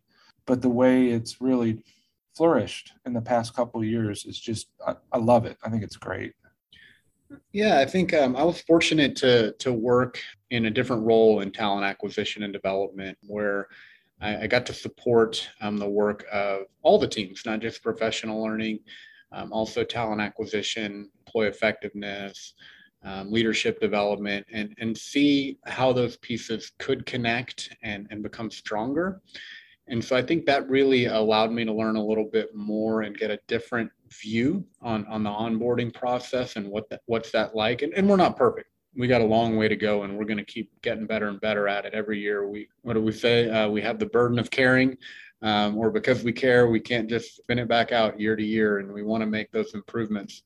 but 0.47 0.63
the 0.63 0.69
way 0.69 1.09
it's 1.09 1.41
really 1.41 1.83
flourished 2.37 2.93
in 3.07 3.13
the 3.13 3.21
past 3.21 3.55
couple 3.55 3.85
years 3.85 4.25
is 4.25 4.39
just, 4.39 4.69
I, 4.87 4.95
I, 5.13 5.19
love 5.19 5.47
it. 5.47 5.57
I 5.65 5.71
think 5.71 5.83
it's 5.83 5.97
great. 5.97 6.33
Yeah, 7.53 7.79
I 7.79 7.87
think 7.87 8.13
um, 8.13 8.37
I 8.37 8.43
was 8.43 8.61
fortunate 8.61 9.17
to 9.17 9.53
to 9.61 9.73
work 9.73 10.21
in 10.51 10.67
a 10.67 10.71
different 10.71 11.07
role 11.07 11.41
in 11.41 11.51
talent 11.51 11.85
acquisition 11.85 12.43
and 12.43 12.53
development, 12.53 13.17
where 13.27 13.69
I, 14.21 14.43
I 14.43 14.47
got 14.47 14.67
to 14.67 14.75
support 14.75 15.49
um, 15.63 15.79
the 15.79 15.89
work 15.89 16.27
of 16.31 16.65
all 16.83 16.99
the 16.99 17.09
teams, 17.09 17.43
not 17.47 17.61
just 17.61 17.83
professional 17.83 18.43
learning, 18.43 18.81
um, 19.33 19.53
also 19.53 19.83
talent 19.83 20.21
acquisition, 20.21 21.11
employee 21.27 21.49
effectiveness, 21.49 22.55
um, 23.05 23.33
leadership 23.33 23.81
development 23.81 24.47
and, 24.53 24.75
and 24.79 24.97
see 24.97 25.59
how 25.67 25.93
those 25.93 26.17
pieces 26.19 26.73
could 26.79 27.05
connect 27.07 27.77
and, 27.83 28.07
and 28.11 28.23
become 28.23 28.51
stronger. 28.51 29.21
And 29.89 30.03
so 30.05 30.17
I 30.17 30.23
think 30.23 30.47
that 30.47 30.69
really 30.71 31.07
allowed 31.07 31.51
me 31.51 31.65
to 31.65 31.73
learn 31.73 31.97
a 31.97 32.05
little 32.05 32.25
bit 32.25 32.55
more 32.55 33.03
and 33.03 33.17
get 33.17 33.31
a 33.31 33.39
different 33.49 33.91
view 34.23 34.65
on, 34.81 35.05
on 35.07 35.25
the 35.25 35.31
onboarding 35.31 35.93
process 35.93 36.57
and 36.57 36.69
what 36.69 36.85
what's 37.07 37.33
that 37.33 37.57
like. 37.57 37.83
And, 37.83 37.93
and 37.95 38.09
we're 38.09 38.17
not 38.17 38.37
perfect. 38.37 38.69
We 38.95 39.09
got 39.09 39.23
a 39.23 39.27
long 39.27 39.57
way 39.57 39.69
to 39.69 39.77
go 39.77 40.03
and 40.05 40.17
we're 40.17 40.27
going 40.27 40.39
to 40.39 40.45
keep 40.45 40.71
getting 40.83 41.07
better 41.07 41.29
and 41.29 41.41
better 41.41 41.67
at 41.67 41.85
it 41.85 41.95
every 41.95 42.21
year. 42.21 42.49
We, 42.49 42.69
what 42.83 42.93
do 42.93 43.01
we 43.01 43.13
say? 43.13 43.49
Uh, 43.49 43.69
we 43.69 43.81
have 43.83 43.99
the 43.99 44.07
burden 44.07 44.39
of 44.39 44.51
caring 44.51 44.99
um, 45.41 45.77
or 45.77 45.91
because 45.91 46.23
we 46.23 46.33
care, 46.33 46.69
we 46.69 46.79
can't 46.79 47.09
just 47.09 47.37
spin 47.37 47.59
it 47.59 47.69
back 47.69 47.91
out 47.91 48.21
year 48.21 48.37
to 48.37 48.45
year 48.45 48.79
and 48.79 48.93
we 48.93 49.03
want 49.03 49.23
to 49.23 49.27
make 49.27 49.51
those 49.51 49.75
improvements 49.75 50.43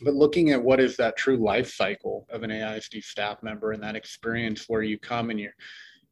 but 0.00 0.14
looking 0.14 0.50
at 0.50 0.62
what 0.62 0.80
is 0.80 0.96
that 0.96 1.16
true 1.16 1.36
life 1.36 1.72
cycle 1.72 2.26
of 2.30 2.42
an 2.42 2.50
AISD 2.50 3.02
staff 3.02 3.42
member 3.42 3.72
and 3.72 3.82
that 3.82 3.96
experience 3.96 4.64
where 4.68 4.82
you 4.82 4.98
come 4.98 5.30
and 5.30 5.40
you're 5.40 5.54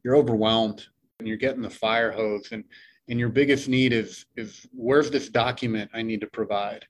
you're 0.03 0.15
overwhelmed 0.15 0.85
and 1.19 1.27
you're 1.27 1.37
getting 1.37 1.61
the 1.61 1.69
fire 1.69 2.11
hose 2.11 2.49
and 2.51 2.63
and 3.07 3.19
your 3.19 3.29
biggest 3.29 3.67
need 3.67 3.93
is 3.93 4.25
is 4.35 4.67
where's 4.73 5.11
this 5.11 5.29
document 5.29 5.91
I 5.93 6.01
need 6.01 6.21
to 6.21 6.27
provide? 6.27 6.85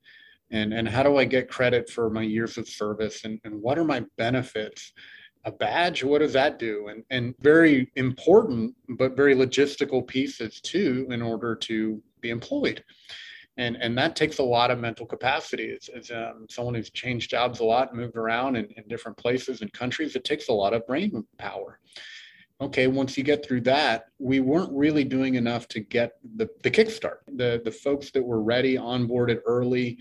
And 0.52 0.74
and 0.74 0.88
how 0.88 1.04
do 1.04 1.18
I 1.18 1.26
get 1.26 1.50
credit 1.50 1.90
for 1.90 2.10
my 2.10 2.22
years 2.22 2.58
of 2.58 2.68
service? 2.68 3.26
And, 3.26 3.40
and 3.44 3.62
what 3.62 3.78
are 3.78 3.84
my 3.84 4.04
benefits? 4.18 4.94
A 5.44 5.52
badge 5.52 6.04
what 6.04 6.20
does 6.20 6.34
that 6.34 6.60
do? 6.60 6.88
And 6.88 7.04
and 7.10 7.36
very 7.40 7.92
important 7.96 8.74
but 8.98 9.18
very 9.18 9.36
logistical 9.36 10.08
pieces 10.08 10.62
too 10.62 11.08
in 11.10 11.22
order 11.22 11.56
to 11.56 12.02
be 12.22 12.30
employed 12.30 12.84
and 13.58 13.78
and 13.78 13.98
that 13.98 14.16
takes 14.16 14.40
a 14.40 14.44
lot 14.44 14.72
of 14.72 14.80
mental 14.80 15.06
capacity. 15.06 15.76
As, 15.76 15.90
as 15.90 16.12
um, 16.12 16.46
someone 16.50 16.76
who's 16.76 16.90
changed 16.90 17.30
jobs 17.30 17.60
a 17.60 17.64
lot 17.64 17.96
moved 17.96 18.18
around 18.18 18.56
in, 18.56 18.66
in 18.78 18.88
different 18.88 19.18
places 19.18 19.62
and 19.62 19.72
countries 19.74 20.16
it 20.16 20.24
takes 20.24 20.50
a 20.50 20.54
lot 20.54 20.74
of 20.74 20.86
brain 20.88 21.26
power. 21.38 21.80
Okay 22.62 22.88
once 22.88 23.18
you 23.18 23.24
get 23.24 23.46
through 23.46 23.62
that 23.62 24.06
we 24.20 24.40
weren't 24.40 24.72
really 24.74 25.04
doing 25.04 25.36
enough 25.36 25.68
to 25.70 25.80
get 25.80 26.14
the, 26.36 26.50
the 26.64 26.72
kickstart. 26.72 27.20
The 27.36 27.62
the 27.64 27.72
folks 27.72 28.12
that 28.12 28.24
were 28.24 28.42
ready 28.42 28.76
onboarded 28.76 29.40
early 29.46 29.98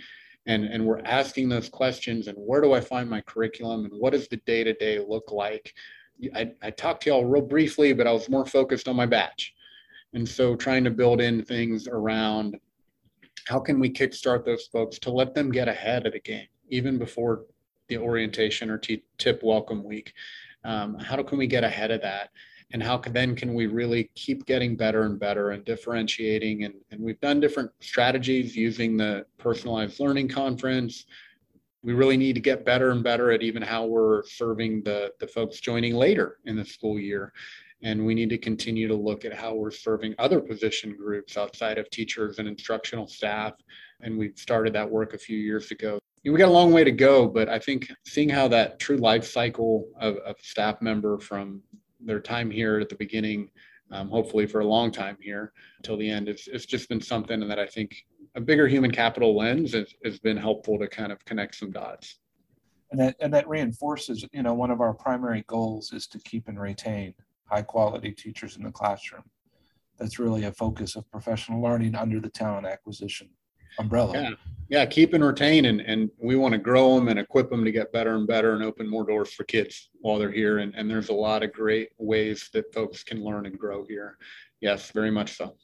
and 0.47 0.65
and 0.65 0.85
we're 0.85 1.01
asking 1.01 1.49
those 1.49 1.69
questions 1.69 2.27
and 2.27 2.37
where 2.39 2.61
do 2.61 2.73
i 2.73 2.81
find 2.81 3.09
my 3.09 3.21
curriculum 3.23 3.85
and 3.85 3.93
what 3.95 4.13
does 4.13 4.29
the 4.29 4.37
day-to-day 4.39 4.99
look 5.07 5.31
like? 5.33 5.75
I, 6.35 6.53
I 6.63 6.71
talked 6.71 7.03
to 7.05 7.11
y'all 7.11 7.25
real 7.25 7.43
briefly 7.43 7.93
but 7.93 8.07
i 8.07 8.13
was 8.13 8.29
more 8.29 8.47
focused 8.47 8.89
on 8.89 8.97
my 8.97 9.07
batch. 9.07 9.55
And 10.13 10.29
so 10.29 10.55
trying 10.55 10.85
to 10.85 10.91
build 10.91 11.21
in 11.21 11.45
things 11.45 11.89
around 11.89 12.57
how 13.47 13.61
can 13.61 13.79
we 13.79 13.91
kickstart 13.91 14.45
those 14.45 14.67
folks 14.67 14.99
to 15.01 15.11
let 15.11 15.35
them 15.35 15.51
get 15.51 15.69
ahead 15.69 16.07
of 16.07 16.13
the 16.13 16.21
game 16.21 16.47
even 16.71 16.99
before 16.99 17.45
the 17.89 17.99
orientation 17.99 18.71
or 18.71 18.79
t- 18.79 19.05
tip 19.19 19.43
welcome 19.43 19.85
week? 19.85 20.15
Um, 20.65 20.99
how 20.99 21.23
can 21.23 21.39
we 21.39 21.47
get 21.47 21.65
ahead 21.65 21.91
of 21.91 22.01
that? 22.03 22.31
And 22.73 22.83
how 22.83 22.97
can, 22.97 23.13
then 23.13 23.37
can 23.37 23.53
we 23.55 23.67
really 23.67 24.11
keep 24.15 24.47
getting 24.47 24.75
better 24.75 25.03
and 25.05 25.21
better 25.21 25.51
and 25.51 25.65
differentiating? 25.65 26.65
And, 26.65 26.75
and 26.91 27.01
we've 27.01 27.21
done 27.21 27.39
different 27.39 27.71
strategies 27.81 28.57
using 28.57 28.97
the 28.97 29.27
personalized 29.39 30.01
learning 30.01 30.29
conference. 30.29 31.05
We 31.83 31.93
really 31.93 32.17
need 32.17 32.33
to 32.33 32.41
get 32.41 32.65
better 32.65 32.91
and 32.91 33.05
better 33.05 33.31
at 33.31 33.43
even 33.43 33.61
how 33.61 33.85
we're 33.85 34.25
serving 34.25 34.85
the, 34.85 35.13
the 35.21 35.29
folks 35.29 35.61
joining 35.61 35.95
later 35.95 36.39
in 36.47 36.57
the 36.57 36.65
school 36.65 36.99
year 36.99 37.35
and 37.85 38.05
we 38.05 38.15
need 38.15 38.31
to 38.31 38.39
continue 38.39 38.89
to 38.89 38.95
look 38.95 39.27
at 39.27 39.35
how 39.35 39.55
we're 39.55 39.71
serving 39.71 40.15
other 40.19 40.41
position 40.41 40.97
groups 40.97 41.37
outside 41.37 41.77
of 41.77 41.89
teachers 41.91 42.39
and 42.39 42.49
instructional 42.49 43.07
staff. 43.07 43.53
And 44.01 44.19
we 44.19 44.33
started 44.37 44.73
that 44.73 44.91
work 44.91 45.13
a 45.13 45.19
few 45.19 45.37
years 45.37 45.71
ago. 45.71 45.99
We 46.25 46.39
got 46.39 46.49
a 46.49 46.53
long 46.53 46.73
way 46.73 46.83
to 46.83 46.91
go, 46.91 47.29
but 47.29 47.51
I 47.51 47.59
think 47.59 47.93
seeing 48.07 48.31
how 48.31 48.49
that 48.49 48.79
true 48.79 48.97
life 48.97 49.27
cycle 49.27 49.87
of, 50.01 50.17
of 50.17 50.37
staff 50.41 50.81
member 50.81 51.19
from 51.19 51.61
their 52.01 52.21
time 52.21 52.51
here 52.51 52.81
at 52.81 52.89
the 52.89 52.95
beginning, 52.95 53.51
um, 53.91 54.09
hopefully 54.09 54.47
for 54.47 54.61
a 54.61 54.67
long 54.67 54.91
time 54.91 55.19
here 55.21 55.53
until 55.77 55.99
the 55.99 56.09
end, 56.09 56.31
it's, 56.31 56.49
it's 56.49 56.65
just 56.65 56.89
been 56.89 57.03
something 57.03 57.47
that 57.47 57.59
I 57.59 57.67
think 57.67 57.95
a 58.35 58.41
bigger 58.41 58.67
human 58.67 58.93
capital 58.93 59.37
lens 59.37 59.75
has, 59.75 59.95
has 60.03 60.19
been 60.19 60.39
helpful 60.39 60.79
to 60.79 60.89
kind 60.89 61.13
of 61.13 61.23
connect 61.27 61.57
some 61.57 61.71
dots. 61.71 62.19
And 62.91 63.01
that, 63.01 63.17
and 63.21 63.35
that 63.35 63.47
reinforces, 63.47 64.25
you 64.33 64.43
know, 64.43 64.55
one 64.55 64.71
of 64.71 64.81
our 64.81 64.95
primary 64.95 65.45
goals 65.47 65.93
is 65.93 66.07
to 66.07 66.19
keep 66.21 66.49
and 66.49 66.59
retain 66.59 67.13
high 67.47 67.63
quality 67.63 68.13
teachers 68.13 68.57
in 68.57 68.63
the 68.63 68.71
classroom. 68.71 69.25
That's 69.99 70.19
really 70.19 70.45
a 70.45 70.53
focus 70.53 70.97
of 70.97 71.11
professional 71.11 71.63
learning 71.63 71.95
under 71.95 72.21
the 72.21 72.31
talent 72.31 72.67
acquisition 72.67 73.31
umbrella. 73.79 74.13
Yeah, 74.15 74.31
yeah 74.69 74.87
keep 74.87 75.15
and 75.15 75.25
retain, 75.25 75.67
and, 75.67 75.81
and 75.81 76.11
we 76.19 76.37
want 76.37 76.53
to 76.53 76.59
grow 76.59 76.95
them 76.95 77.09
and 77.09 77.19
equip 77.19 77.51
them 77.51 77.65
to 77.65 77.73
get 77.73 77.93
better 77.93 78.17
and 78.17 78.27
better 78.27 78.55
and 78.55 78.63
open 78.63 78.89
more 78.89 79.05
doors 79.05 79.33
for 79.33 79.45
kids 79.45 79.91
while 80.01 80.19
they're 80.19 80.33
here. 80.33 80.59
And, 80.59 80.75
and 80.75 80.91
there's 80.91 81.09
a 81.09 81.15
lot 81.15 81.43
of 81.43 81.53
great 81.53 81.91
ways 81.99 82.51
that 82.53 82.73
folks 82.73 83.03
can 83.03 83.23
learn 83.23 83.47
and 83.47 83.59
grow 83.59 83.85
here. 83.85 84.17
Yes, 84.61 84.91
very 84.91 85.11
much 85.11 85.37
so. 85.37 85.57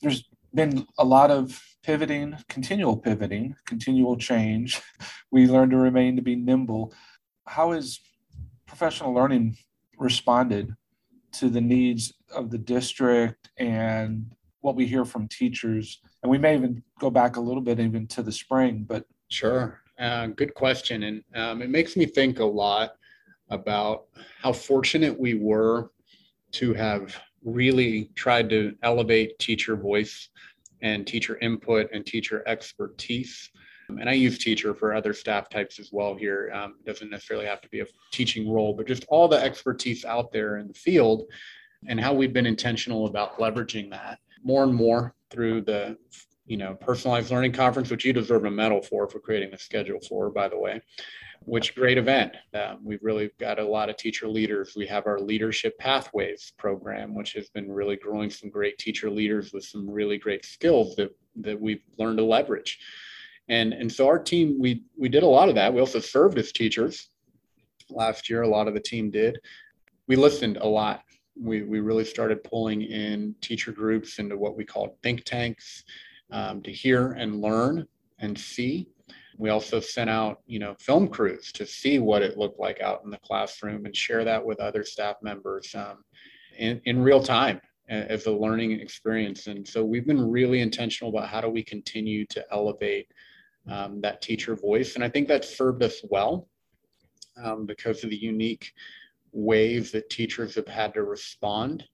There's 0.00 0.28
been 0.54 0.86
a 0.98 1.04
lot 1.04 1.30
of 1.30 1.60
pivoting, 1.82 2.36
continual 2.48 2.96
pivoting, 2.96 3.54
continual 3.66 4.16
change. 4.16 4.80
We 5.30 5.46
learn 5.46 5.70
to 5.70 5.76
remain 5.76 6.16
to 6.16 6.22
be 6.22 6.36
nimble. 6.36 6.92
How 7.46 7.72
has 7.72 8.00
professional 8.66 9.14
learning 9.14 9.56
responded 9.98 10.74
to 11.32 11.48
the 11.48 11.60
needs 11.60 12.12
of 12.34 12.50
the 12.50 12.58
district 12.58 13.50
and 13.58 14.34
what 14.60 14.76
we 14.76 14.86
hear 14.86 15.04
from 15.04 15.28
teachers. 15.28 16.00
And 16.22 16.30
we 16.30 16.38
may 16.38 16.54
even 16.54 16.82
go 16.98 17.10
back 17.10 17.36
a 17.36 17.40
little 17.40 17.62
bit 17.62 17.80
even 17.80 18.06
to 18.08 18.22
the 18.22 18.32
spring, 18.32 18.84
but 18.88 19.04
sure. 19.28 19.80
Uh, 19.98 20.28
good 20.28 20.54
question. 20.54 21.02
And 21.04 21.24
um, 21.34 21.62
it 21.62 21.70
makes 21.70 21.96
me 21.96 22.06
think 22.06 22.38
a 22.38 22.44
lot 22.44 22.96
about 23.50 24.04
how 24.40 24.52
fortunate 24.52 25.18
we 25.18 25.34
were 25.34 25.90
to 26.52 26.72
have 26.74 27.16
really 27.44 28.10
tried 28.14 28.48
to 28.50 28.74
elevate 28.82 29.38
teacher 29.38 29.76
voice 29.76 30.28
and 30.80 31.06
teacher 31.06 31.38
input 31.40 31.88
and 31.92 32.04
teacher 32.04 32.42
expertise 32.46 33.50
and 33.98 34.08
I 34.08 34.12
use 34.12 34.38
teacher 34.38 34.74
for 34.74 34.94
other 34.94 35.12
staff 35.12 35.48
types 35.48 35.78
as 35.78 35.90
well 35.92 36.14
here. 36.14 36.50
Um, 36.54 36.76
doesn't 36.84 37.10
necessarily 37.10 37.46
have 37.46 37.60
to 37.62 37.68
be 37.68 37.80
a 37.80 37.86
teaching 38.10 38.50
role, 38.50 38.74
but 38.74 38.86
just 38.86 39.04
all 39.08 39.28
the 39.28 39.42
expertise 39.42 40.04
out 40.04 40.32
there 40.32 40.58
in 40.58 40.68
the 40.68 40.74
field 40.74 41.24
and 41.88 42.00
how 42.00 42.12
we've 42.12 42.32
been 42.32 42.46
intentional 42.46 43.06
about 43.06 43.38
leveraging 43.38 43.90
that 43.90 44.18
more 44.44 44.64
and 44.64 44.74
more 44.74 45.14
through 45.30 45.62
the 45.62 45.96
you 46.46 46.56
know 46.56 46.74
personalized 46.74 47.30
learning 47.30 47.52
conference 47.52 47.90
which 47.90 48.04
you 48.04 48.12
deserve 48.12 48.44
a 48.44 48.50
medal 48.50 48.82
for 48.82 49.08
for 49.08 49.20
creating 49.20 49.50
the 49.50 49.58
schedule 49.58 50.00
for 50.08 50.28
by 50.30 50.48
the 50.48 50.58
way 50.58 50.80
which 51.44 51.74
great 51.74 51.98
event. 51.98 52.36
Um, 52.54 52.78
we've 52.84 53.02
really 53.02 53.30
got 53.40 53.58
a 53.58 53.66
lot 53.66 53.90
of 53.90 53.96
teacher 53.96 54.28
leaders. 54.28 54.74
We 54.76 54.86
have 54.86 55.08
our 55.08 55.18
leadership 55.18 55.76
pathways 55.78 56.52
program 56.56 57.14
which 57.14 57.32
has 57.34 57.50
been 57.50 57.70
really 57.70 57.96
growing 57.96 58.30
some 58.30 58.50
great 58.50 58.78
teacher 58.78 59.10
leaders 59.10 59.52
with 59.52 59.64
some 59.64 59.88
really 59.88 60.18
great 60.18 60.44
skills 60.44 60.94
that 60.96 61.10
that 61.36 61.60
we've 61.60 61.82
learned 61.98 62.18
to 62.18 62.24
leverage 62.24 62.78
and, 63.52 63.68
and 63.80 63.90
so 63.96 64.02
our 64.12 64.18
team, 64.18 64.46
we, 64.64 64.70
we 65.02 65.08
did 65.10 65.22
a 65.22 65.34
lot 65.38 65.48
of 65.50 65.54
that. 65.56 65.72
We 65.74 65.80
also 65.80 66.00
served 66.00 66.38
as 66.38 66.52
teachers 66.52 67.10
last 67.90 68.30
year. 68.30 68.42
A 68.42 68.48
lot 68.56 68.66
of 68.68 68.74
the 68.74 68.80
team 68.92 69.10
did. 69.10 69.38
We 70.08 70.16
listened 70.16 70.56
a 70.56 70.66
lot. 70.66 71.02
We, 71.48 71.62
we 71.72 71.80
really 71.80 72.06
started 72.06 72.42
pulling 72.44 72.80
in 72.82 73.34
teacher 73.40 73.72
groups 73.72 74.18
into 74.20 74.36
what 74.38 74.56
we 74.56 74.64
called 74.64 74.90
think 75.02 75.24
tanks 75.24 75.84
um, 76.30 76.62
to 76.62 76.72
hear 76.72 77.12
and 77.12 77.42
learn 77.42 77.86
and 78.24 78.38
see 78.38 78.88
We 79.38 79.50
also 79.50 79.80
sent 79.80 80.10
out, 80.10 80.40
you 80.46 80.58
know, 80.58 80.74
film 80.78 81.08
crews 81.08 81.52
to 81.52 81.66
see 81.66 81.98
what 81.98 82.22
it 82.22 82.38
looked 82.38 82.60
like 82.60 82.80
out 82.80 83.02
in 83.04 83.10
the 83.10 83.18
classroom 83.18 83.86
and 83.86 83.96
share 83.96 84.24
that 84.24 84.44
with 84.44 84.60
other 84.60 84.84
staff 84.84 85.16
members 85.22 85.74
um, 85.74 86.04
in, 86.56 86.80
in 86.84 87.02
real 87.02 87.22
time 87.22 87.60
as 87.88 88.26
a 88.26 88.30
learning 88.30 88.72
experience. 88.72 89.48
And 89.48 89.66
so 89.66 89.84
we've 89.84 90.06
been 90.06 90.30
really 90.30 90.60
intentional 90.60 91.10
about 91.10 91.28
how 91.28 91.40
do 91.40 91.48
we 91.48 91.62
continue 91.62 92.24
to 92.26 92.44
elevate 92.52 93.08
um, 93.68 94.00
that 94.00 94.22
teacher 94.22 94.56
voice. 94.56 94.94
And 94.94 95.04
I 95.04 95.08
think 95.08 95.28
that 95.28 95.44
served 95.44 95.82
us 95.82 96.00
well 96.10 96.48
um, 97.42 97.66
because 97.66 98.04
of 98.04 98.10
the 98.10 98.16
unique 98.16 98.72
ways 99.32 99.92
that 99.92 100.10
teachers 100.10 100.54
have 100.54 100.68
had 100.68 100.94
to 100.94 101.04
respond 101.04 101.84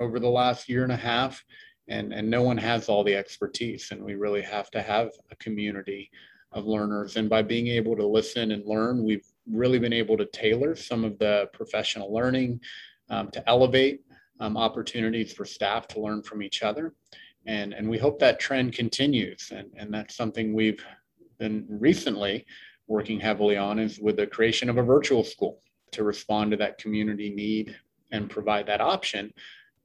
over 0.00 0.18
the 0.18 0.28
last 0.28 0.68
year 0.68 0.82
and 0.82 0.92
a 0.92 0.96
half. 0.96 1.44
And, 1.88 2.14
and 2.14 2.30
no 2.30 2.42
one 2.42 2.56
has 2.56 2.88
all 2.88 3.04
the 3.04 3.14
expertise, 3.14 3.90
and 3.90 4.02
we 4.02 4.14
really 4.14 4.40
have 4.40 4.70
to 4.70 4.80
have 4.80 5.10
a 5.30 5.36
community 5.36 6.10
of 6.52 6.64
learners. 6.64 7.16
And 7.16 7.28
by 7.28 7.42
being 7.42 7.66
able 7.66 7.94
to 7.96 8.06
listen 8.06 8.52
and 8.52 8.64
learn, 8.64 9.04
we've 9.04 9.26
really 9.50 9.78
been 9.78 9.92
able 9.92 10.16
to 10.16 10.24
tailor 10.26 10.76
some 10.76 11.04
of 11.04 11.18
the 11.18 11.50
professional 11.52 12.10
learning 12.10 12.60
um, 13.10 13.30
to 13.32 13.46
elevate 13.46 14.00
um, 14.40 14.56
opportunities 14.56 15.32
for 15.34 15.44
staff 15.44 15.86
to 15.88 16.00
learn 16.00 16.22
from 16.22 16.42
each 16.42 16.62
other. 16.62 16.94
And, 17.46 17.72
and 17.72 17.88
we 17.88 17.98
hope 17.98 18.18
that 18.20 18.40
trend 18.40 18.72
continues. 18.72 19.52
And, 19.54 19.70
and 19.76 19.92
that's 19.92 20.16
something 20.16 20.54
we've 20.54 20.84
been 21.38 21.66
recently 21.68 22.46
working 22.86 23.20
heavily 23.20 23.56
on 23.56 23.78
is 23.78 23.98
with 23.98 24.16
the 24.16 24.26
creation 24.26 24.68
of 24.68 24.78
a 24.78 24.82
virtual 24.82 25.24
school 25.24 25.60
to 25.92 26.04
respond 26.04 26.50
to 26.50 26.56
that 26.58 26.78
community 26.78 27.30
need 27.30 27.76
and 28.12 28.30
provide 28.30 28.66
that 28.66 28.80
option. 28.80 29.32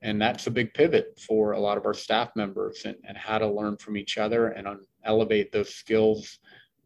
And 0.01 0.21
that's 0.21 0.47
a 0.47 0.51
big 0.51 0.73
pivot 0.73 1.19
for 1.19 1.51
a 1.51 1.59
lot 1.59 1.77
of 1.77 1.85
our 1.85 1.93
staff 1.93 2.29
members 2.35 2.83
and, 2.85 2.95
and 3.03 3.17
how 3.17 3.37
to 3.37 3.47
learn 3.47 3.77
from 3.77 3.97
each 3.97 4.17
other 4.17 4.49
and 4.49 4.67
elevate 5.03 5.51
those 5.51 5.73
skills 5.73 6.39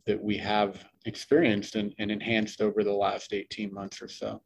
that 0.06 0.22
we 0.22 0.38
have 0.38 0.84
experienced 1.06 1.75
and, 1.75 1.94
and 2.00 2.12
enhanced 2.12 2.62
over 2.62 2.84
the 2.84 2.94
last 2.94 3.34
18 3.34 3.74
months 3.74 4.01
or 4.01 4.08
so. 4.08 4.42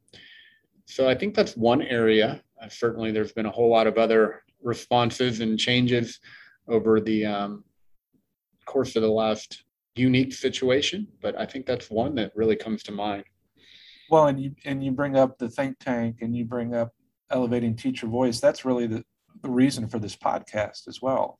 So 0.85 1.07
I 1.09 1.15
think 1.15 1.35
that's 1.35 1.57
one 1.57 1.81
area. 1.81 2.41
Uh, 2.61 2.69
certainly, 2.69 3.11
there's 3.11 3.33
been 3.33 3.45
a 3.45 3.51
whole 3.51 3.69
lot 3.69 3.87
of 3.87 3.97
other 3.97 4.43
responses 4.61 5.39
and 5.39 5.59
changes 5.59 6.19
over 6.67 6.99
the 6.99 7.25
um, 7.25 7.63
course 8.65 8.95
of 8.95 9.01
the 9.01 9.09
last 9.09 9.63
unique 9.95 10.33
situation, 10.33 11.07
but 11.21 11.37
I 11.39 11.45
think 11.45 11.65
that's 11.65 11.89
one 11.89 12.15
that 12.15 12.31
really 12.35 12.55
comes 12.55 12.83
to 12.83 12.91
mind. 12.91 13.23
Well, 14.09 14.27
and 14.27 14.39
you 14.39 14.55
and 14.65 14.83
you 14.83 14.91
bring 14.91 15.17
up 15.17 15.37
the 15.37 15.49
think 15.49 15.79
tank, 15.79 16.17
and 16.21 16.35
you 16.35 16.45
bring 16.45 16.73
up 16.73 16.93
elevating 17.29 17.75
teacher 17.75 18.07
voice. 18.07 18.39
That's 18.39 18.63
really 18.63 18.87
the, 18.87 19.03
the 19.41 19.49
reason 19.49 19.87
for 19.87 19.99
this 19.99 20.15
podcast 20.15 20.87
as 20.87 21.01
well. 21.01 21.39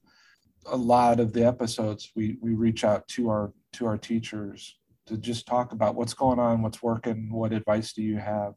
A 0.66 0.76
lot 0.76 1.20
of 1.20 1.32
the 1.34 1.46
episodes 1.46 2.12
we 2.16 2.38
we 2.42 2.56
reach 2.56 2.84
out 2.84 3.08
to 3.10 3.30
our 3.30 3.54
to 3.74 3.86
our 3.86 3.98
teachers 3.98 4.78
to 5.06 5.18
just 5.18 5.46
talk 5.46 5.72
about 5.72 5.96
what's 5.96 6.14
going 6.14 6.40
on, 6.40 6.62
what's 6.62 6.84
working, 6.84 7.32
what 7.32 7.54
advice 7.54 7.94
do 7.94 8.02
you 8.02 8.18
have, 8.18 8.54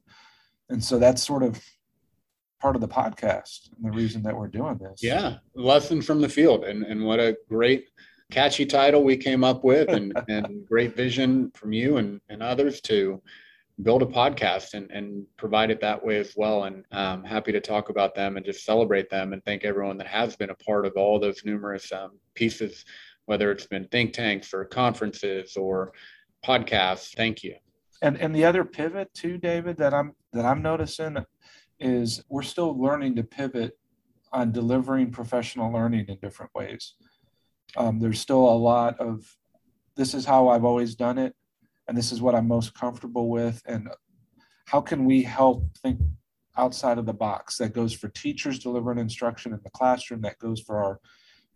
and 0.71 0.83
so 0.83 0.99
that's 0.99 1.23
sort 1.23 1.45
of 1.45 1.63
part 2.61 2.75
of 2.75 2.81
the 2.81 2.89
podcast 2.89 3.71
and 3.77 3.93
the 3.93 3.97
reason 3.97 4.23
that 4.23 4.37
we're 4.37 4.49
doing 4.49 4.79
this. 4.79 5.03
Yeah, 5.03 5.37
lesson 5.55 6.03
from 6.03 6.21
the 6.21 6.29
field, 6.29 6.65
and 6.65 6.85
and 6.85 7.05
what 7.05 7.21
a 7.21 7.37
great 7.49 7.87
catchy 8.31 8.67
title 8.67 9.03
we 9.03 9.17
came 9.17 9.43
up 9.45 9.65
with, 9.65 9.89
and 9.89 10.13
and 10.29 10.67
great 10.67 10.97
vision 10.97 11.51
from 11.55 11.73
you 11.73 11.97
and 11.97 12.21
and 12.29 12.43
others 12.43 12.81
to 12.83 13.23
build 13.83 14.03
a 14.03 14.07
podcast 14.07 14.75
and, 14.75 14.91
and 14.91 15.25
provide 15.37 15.71
it 15.71 15.81
that 15.81 16.05
way 16.05 16.19
as 16.19 16.35
well. 16.37 16.65
And 16.65 16.85
I'm 16.93 17.21
um, 17.21 17.25
happy 17.25 17.53
to 17.53 17.61
talk 17.61 17.89
about 17.89 18.15
them 18.15 18.37
and 18.37 18.45
just 18.45 18.65
celebrate 18.65 19.09
them 19.09 19.33
and 19.33 19.43
thank 19.45 19.65
everyone 19.65 19.97
that 19.99 20.07
has 20.07 20.37
been 20.37 20.51
a 20.51 20.55
part 20.55 20.85
of 20.85 20.93
all 20.97 21.19
those 21.19 21.45
numerous 21.45 21.91
um, 21.93 22.19
pieces, 22.35 22.85
whether 23.27 23.51
it's 23.51 23.67
been 23.67 23.87
think 23.89 24.13
tanks 24.13 24.53
or 24.53 24.65
conferences 24.65 25.57
or 25.57 25.93
podcasts. 26.45 27.15
Thank 27.15 27.43
you. 27.43 27.55
And 28.03 28.19
and 28.19 28.35
the 28.35 28.45
other 28.45 28.65
pivot 28.65 29.13
too, 29.13 29.37
David, 29.37 29.77
that 29.77 29.93
I'm 29.93 30.15
that 30.33 30.47
I'm 30.47 30.63
noticing 30.63 31.19
is 31.81 32.23
we're 32.29 32.43
still 32.43 32.79
learning 32.81 33.17
to 33.17 33.23
pivot 33.23 33.79
on 34.33 34.53
delivering 34.53 35.11
professional 35.11 35.73
learning 35.73 36.07
in 36.09 36.19
different 36.23 36.53
ways. 36.55 36.95
Um, 37.77 37.99
there's 37.99 38.21
still 38.21 38.49
a 38.49 38.57
lot 38.57 38.99
of 39.01 39.25
this 39.97 40.15
is 40.15 40.25
how 40.25 40.49
I've 40.49 40.65
always 40.65 40.95
done 40.95 41.19
it, 41.19 41.35
and 41.89 41.97
this 41.97 42.13
is 42.13 42.23
what 42.23 42.35
I'm 42.35 42.49
most 42.49 42.75
comfortable 42.75 43.29
with. 43.29 43.61
And 43.67 43.89
how 44.67 44.81
can 44.81 45.05
we 45.05 45.23
help 45.23 45.65
think 45.79 46.01
outside 46.57 46.99
of 46.99 47.07
the 47.07 47.13
box? 47.13 47.59
That 47.59 47.75
goes 47.75 47.93
for 47.93 48.09
teachers 48.09 48.59
delivering 48.59 48.99
instruction 48.99 49.53
in 49.53 49.61
the 49.63 49.71
classroom, 49.71 50.23
that 50.23 50.39
goes 50.39 50.61
for 50.61 50.83
our 50.83 51.01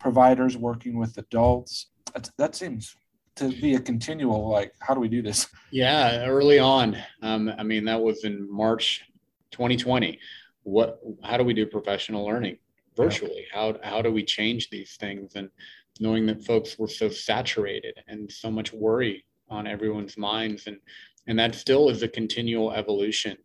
providers 0.01 0.57
working 0.57 0.98
with 0.98 1.16
adults. 1.18 1.90
That, 2.12 2.31
that 2.38 2.55
seems 2.55 2.96
to 3.37 3.48
be 3.61 3.75
a 3.75 3.81
continual 3.81 4.48
like 4.48 4.72
how 4.81 4.94
do 4.94 5.01
we 5.01 5.09
do 5.09 5.20
this 5.20 5.48
yeah 5.72 6.25
early 6.27 6.59
on 6.59 6.96
um, 7.22 7.53
i 7.59 7.62
mean 7.62 7.85
that 7.85 8.01
was 8.01 8.25
in 8.25 8.48
march 8.48 9.03
2020 9.55 10.19
what 10.64 11.01
how 11.23 11.37
do 11.37 11.45
we 11.45 11.55
do 11.55 11.67
professional 11.67 12.27
learning 12.27 12.59
virtually? 12.97 13.47
Yeah. 13.53 13.59
how 13.59 13.79
how 13.83 14.03
do 14.03 14.11
we 14.11 14.25
change 14.25 14.71
these 14.71 14.97
things? 14.97 15.37
And 15.37 15.51
knowing 16.01 16.27
that 16.27 16.45
folks 16.45 16.79
were 16.79 16.88
so 16.88 17.09
saturated 17.09 18.03
and 18.09 18.31
so 18.31 18.51
much 18.51 18.73
worry 18.73 19.25
on 19.49 19.67
everyone's 19.67 20.19
minds 20.19 20.67
and 20.67 20.79
and 21.27 21.38
that 21.38 21.55
still 21.55 21.88
is 21.88 22.03
a 22.03 22.09
continual 22.09 22.73
evolution. 22.73 23.37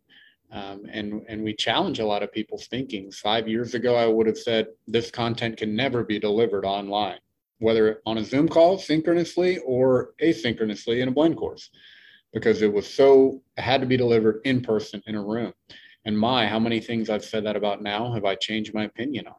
Um, 0.52 0.82
and 0.90 1.22
and 1.28 1.44
we 1.44 1.54
challenge 1.54 2.00
a 2.00 2.06
lot 2.06 2.22
of 2.22 2.32
people's 2.32 2.66
thinking. 2.66 3.12
Five 3.12 3.46
years 3.46 3.74
ago 3.74 3.94
i 3.94 4.06
would 4.06 4.26
have 4.26 4.38
said 4.38 4.68
this 4.88 5.10
content 5.10 5.58
can 5.58 5.76
never 5.76 6.02
be 6.02 6.18
delivered 6.18 6.64
online 6.64 7.20
whether 7.58 8.00
on 8.06 8.16
a 8.16 8.24
zoom 8.24 8.48
call 8.48 8.78
synchronously 8.78 9.58
or 9.58 10.14
asynchronously 10.22 11.02
in 11.02 11.08
a 11.08 11.12
blend 11.12 11.36
course 11.36 11.68
because 12.32 12.62
it 12.62 12.72
was 12.72 12.92
so 12.92 13.42
it 13.58 13.62
had 13.62 13.82
to 13.82 13.86
be 13.86 13.98
delivered 13.98 14.40
in 14.44 14.62
person 14.62 15.02
in 15.06 15.14
a 15.14 15.22
room 15.22 15.52
and 16.04 16.18
my 16.18 16.46
how 16.46 16.58
many 16.58 16.80
things 16.80 17.10
i've 17.10 17.24
said 17.24 17.44
that 17.44 17.56
about 17.56 17.82
now 17.82 18.12
have 18.12 18.24
i 18.24 18.34
changed 18.34 18.74
my 18.74 18.84
opinion 18.84 19.26
on? 19.26 19.34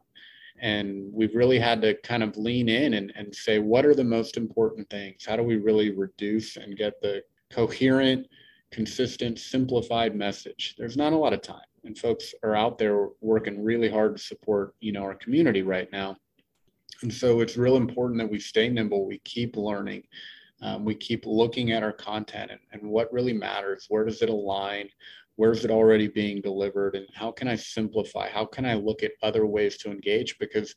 And 0.62 1.12
we've 1.12 1.34
really 1.34 1.58
had 1.58 1.82
to 1.82 1.94
kind 2.02 2.22
of 2.22 2.36
lean 2.36 2.68
in 2.68 2.94
and, 2.94 3.12
and 3.16 3.34
say 3.34 3.58
what 3.58 3.84
are 3.84 3.94
the 3.94 4.04
most 4.04 4.36
important 4.36 4.88
things? 4.90 5.26
How 5.26 5.36
do 5.36 5.42
we 5.42 5.56
really 5.56 5.90
reduce 5.90 6.56
and 6.56 6.76
get 6.76 7.00
the 7.02 7.22
coherent 7.50 8.28
consistent 8.70 9.40
simplified 9.40 10.14
message? 10.14 10.76
There's 10.78 10.96
not 10.96 11.12
a 11.12 11.16
lot 11.16 11.32
of 11.32 11.42
time. 11.42 11.66
And 11.84 11.98
folks 11.98 12.32
are 12.44 12.54
out 12.54 12.78
there 12.78 13.08
working 13.20 13.64
really 13.64 13.90
hard 13.90 14.16
to 14.16 14.22
support 14.22 14.76
you 14.78 14.92
know 14.92 15.02
our 15.02 15.16
community 15.16 15.62
right 15.62 15.90
now. 15.90 16.16
And 17.02 17.12
so 17.12 17.40
it's 17.40 17.56
real 17.56 17.76
important 17.76 18.20
that 18.20 18.30
we 18.30 18.38
stay 18.38 18.68
nimble. 18.68 19.04
We 19.04 19.18
keep 19.24 19.56
learning. 19.56 20.04
Um, 20.60 20.84
we 20.84 20.94
keep 20.94 21.26
looking 21.26 21.72
at 21.72 21.82
our 21.82 21.92
content 21.92 22.52
and, 22.52 22.60
and 22.70 22.88
what 22.88 23.12
really 23.12 23.32
matters. 23.32 23.86
Where 23.88 24.04
does 24.04 24.22
it 24.22 24.28
align 24.28 24.88
where's 25.36 25.64
it 25.64 25.70
already 25.70 26.08
being 26.08 26.40
delivered 26.40 26.94
and 26.94 27.06
how 27.14 27.30
can 27.30 27.48
i 27.48 27.54
simplify? 27.54 28.28
How 28.28 28.44
can 28.44 28.64
i 28.64 28.74
look 28.74 29.02
at 29.02 29.12
other 29.22 29.46
ways 29.46 29.76
to 29.78 29.90
engage? 29.90 30.38
Because 30.38 30.74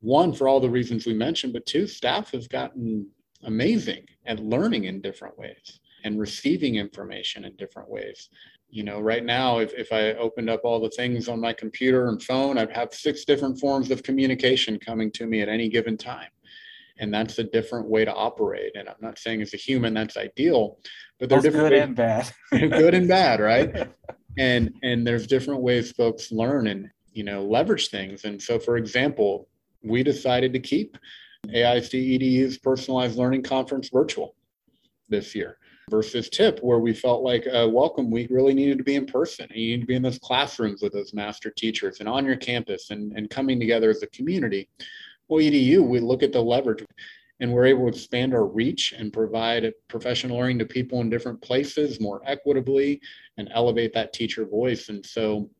one 0.00 0.32
for 0.32 0.48
all 0.48 0.60
the 0.60 0.70
reasons 0.70 1.06
we 1.06 1.14
mentioned 1.14 1.52
but 1.52 1.66
two 1.66 1.86
staff 1.86 2.32
has 2.32 2.46
gotten 2.46 3.06
amazing 3.44 4.04
at 4.26 4.40
learning 4.40 4.84
in 4.84 5.00
different 5.00 5.38
ways 5.38 5.80
and 6.04 6.20
receiving 6.20 6.76
information 6.76 7.44
in 7.44 7.56
different 7.56 7.88
ways. 7.88 8.28
You 8.68 8.82
know 8.82 9.00
right 9.00 9.24
now 9.24 9.58
if, 9.58 9.72
if 9.74 9.92
i 9.92 10.14
opened 10.14 10.50
up 10.50 10.62
all 10.64 10.80
the 10.80 10.90
things 10.90 11.28
on 11.28 11.40
my 11.40 11.52
computer 11.52 12.08
and 12.08 12.20
phone 12.20 12.58
i'd 12.58 12.74
have 12.74 12.92
six 12.92 13.24
different 13.24 13.60
forms 13.60 13.92
of 13.92 14.02
communication 14.02 14.80
coming 14.80 15.12
to 15.12 15.26
me 15.26 15.42
at 15.42 15.48
any 15.48 15.68
given 15.68 15.96
time 15.96 16.28
and 16.98 17.12
that's 17.12 17.38
a 17.38 17.44
different 17.44 17.88
way 17.88 18.04
to 18.04 18.12
operate. 18.12 18.72
And 18.76 18.88
i'm 18.88 18.96
not 19.00 19.18
saying 19.18 19.42
as 19.42 19.54
a 19.54 19.58
human 19.58 19.94
that's 19.94 20.16
ideal 20.16 20.78
but 21.18 21.28
they're 21.28 21.40
different 21.40 21.70
good 21.70 21.72
ways, 21.72 21.82
and 21.82 21.96
bad. 21.96 22.32
Good 22.50 22.94
and 22.94 23.08
bad 23.08 23.40
right? 23.40 23.90
And 24.36 24.74
and 24.82 25.06
there's 25.06 25.28
different 25.28 25.60
ways 25.60 25.92
folks 25.92 26.32
learn 26.32 26.66
and 26.66 26.90
you 27.12 27.22
know 27.22 27.44
leverage 27.44 27.88
things. 27.88 28.24
And 28.24 28.42
so 28.42 28.58
for 28.58 28.76
example 28.76 29.48
we 29.84 30.02
decided 30.02 30.52
to 30.54 30.58
keep 30.58 30.98
AISD 31.46 31.94
EDU's 31.94 32.58
personalized 32.58 33.16
learning 33.16 33.44
conference 33.44 33.90
virtual 33.90 34.34
this 35.08 35.36
year 35.36 35.58
versus 35.90 36.28
tip 36.28 36.58
where 36.60 36.78
we 36.78 36.92
felt 36.92 37.22
like 37.22 37.46
uh, 37.46 37.68
welcome 37.70 38.10
week 38.10 38.28
really 38.30 38.54
needed 38.54 38.78
to 38.78 38.84
be 38.84 38.96
in 38.96 39.06
person. 39.06 39.46
And 39.50 39.60
you 39.60 39.76
need 39.76 39.82
to 39.82 39.86
be 39.86 39.94
in 39.94 40.02
those 40.02 40.18
classrooms 40.18 40.82
with 40.82 40.92
those 40.92 41.12
master 41.12 41.50
teachers 41.50 42.00
and 42.00 42.08
on 42.08 42.24
your 42.24 42.36
campus 42.36 42.90
and, 42.90 43.12
and 43.16 43.28
coming 43.28 43.60
together 43.60 43.90
as 43.90 44.02
a 44.02 44.06
community 44.08 44.68
well, 45.28 45.40
EDU, 45.40 45.82
we 45.86 46.00
look 46.00 46.22
at 46.22 46.32
the 46.32 46.42
leverage 46.42 46.84
and 47.40 47.52
we're 47.52 47.66
able 47.66 47.90
to 47.90 47.96
expand 47.96 48.34
our 48.34 48.46
reach 48.46 48.92
and 48.96 49.12
provide 49.12 49.72
professional 49.88 50.38
learning 50.38 50.58
to 50.58 50.66
people 50.66 51.00
in 51.00 51.10
different 51.10 51.40
places 51.42 52.00
more 52.00 52.22
equitably 52.24 53.00
and 53.36 53.50
elevate 53.52 53.92
that 53.94 54.12
teacher 54.12 54.46
voice. 54.46 54.88
And 54.88 55.04
so, 55.04 55.50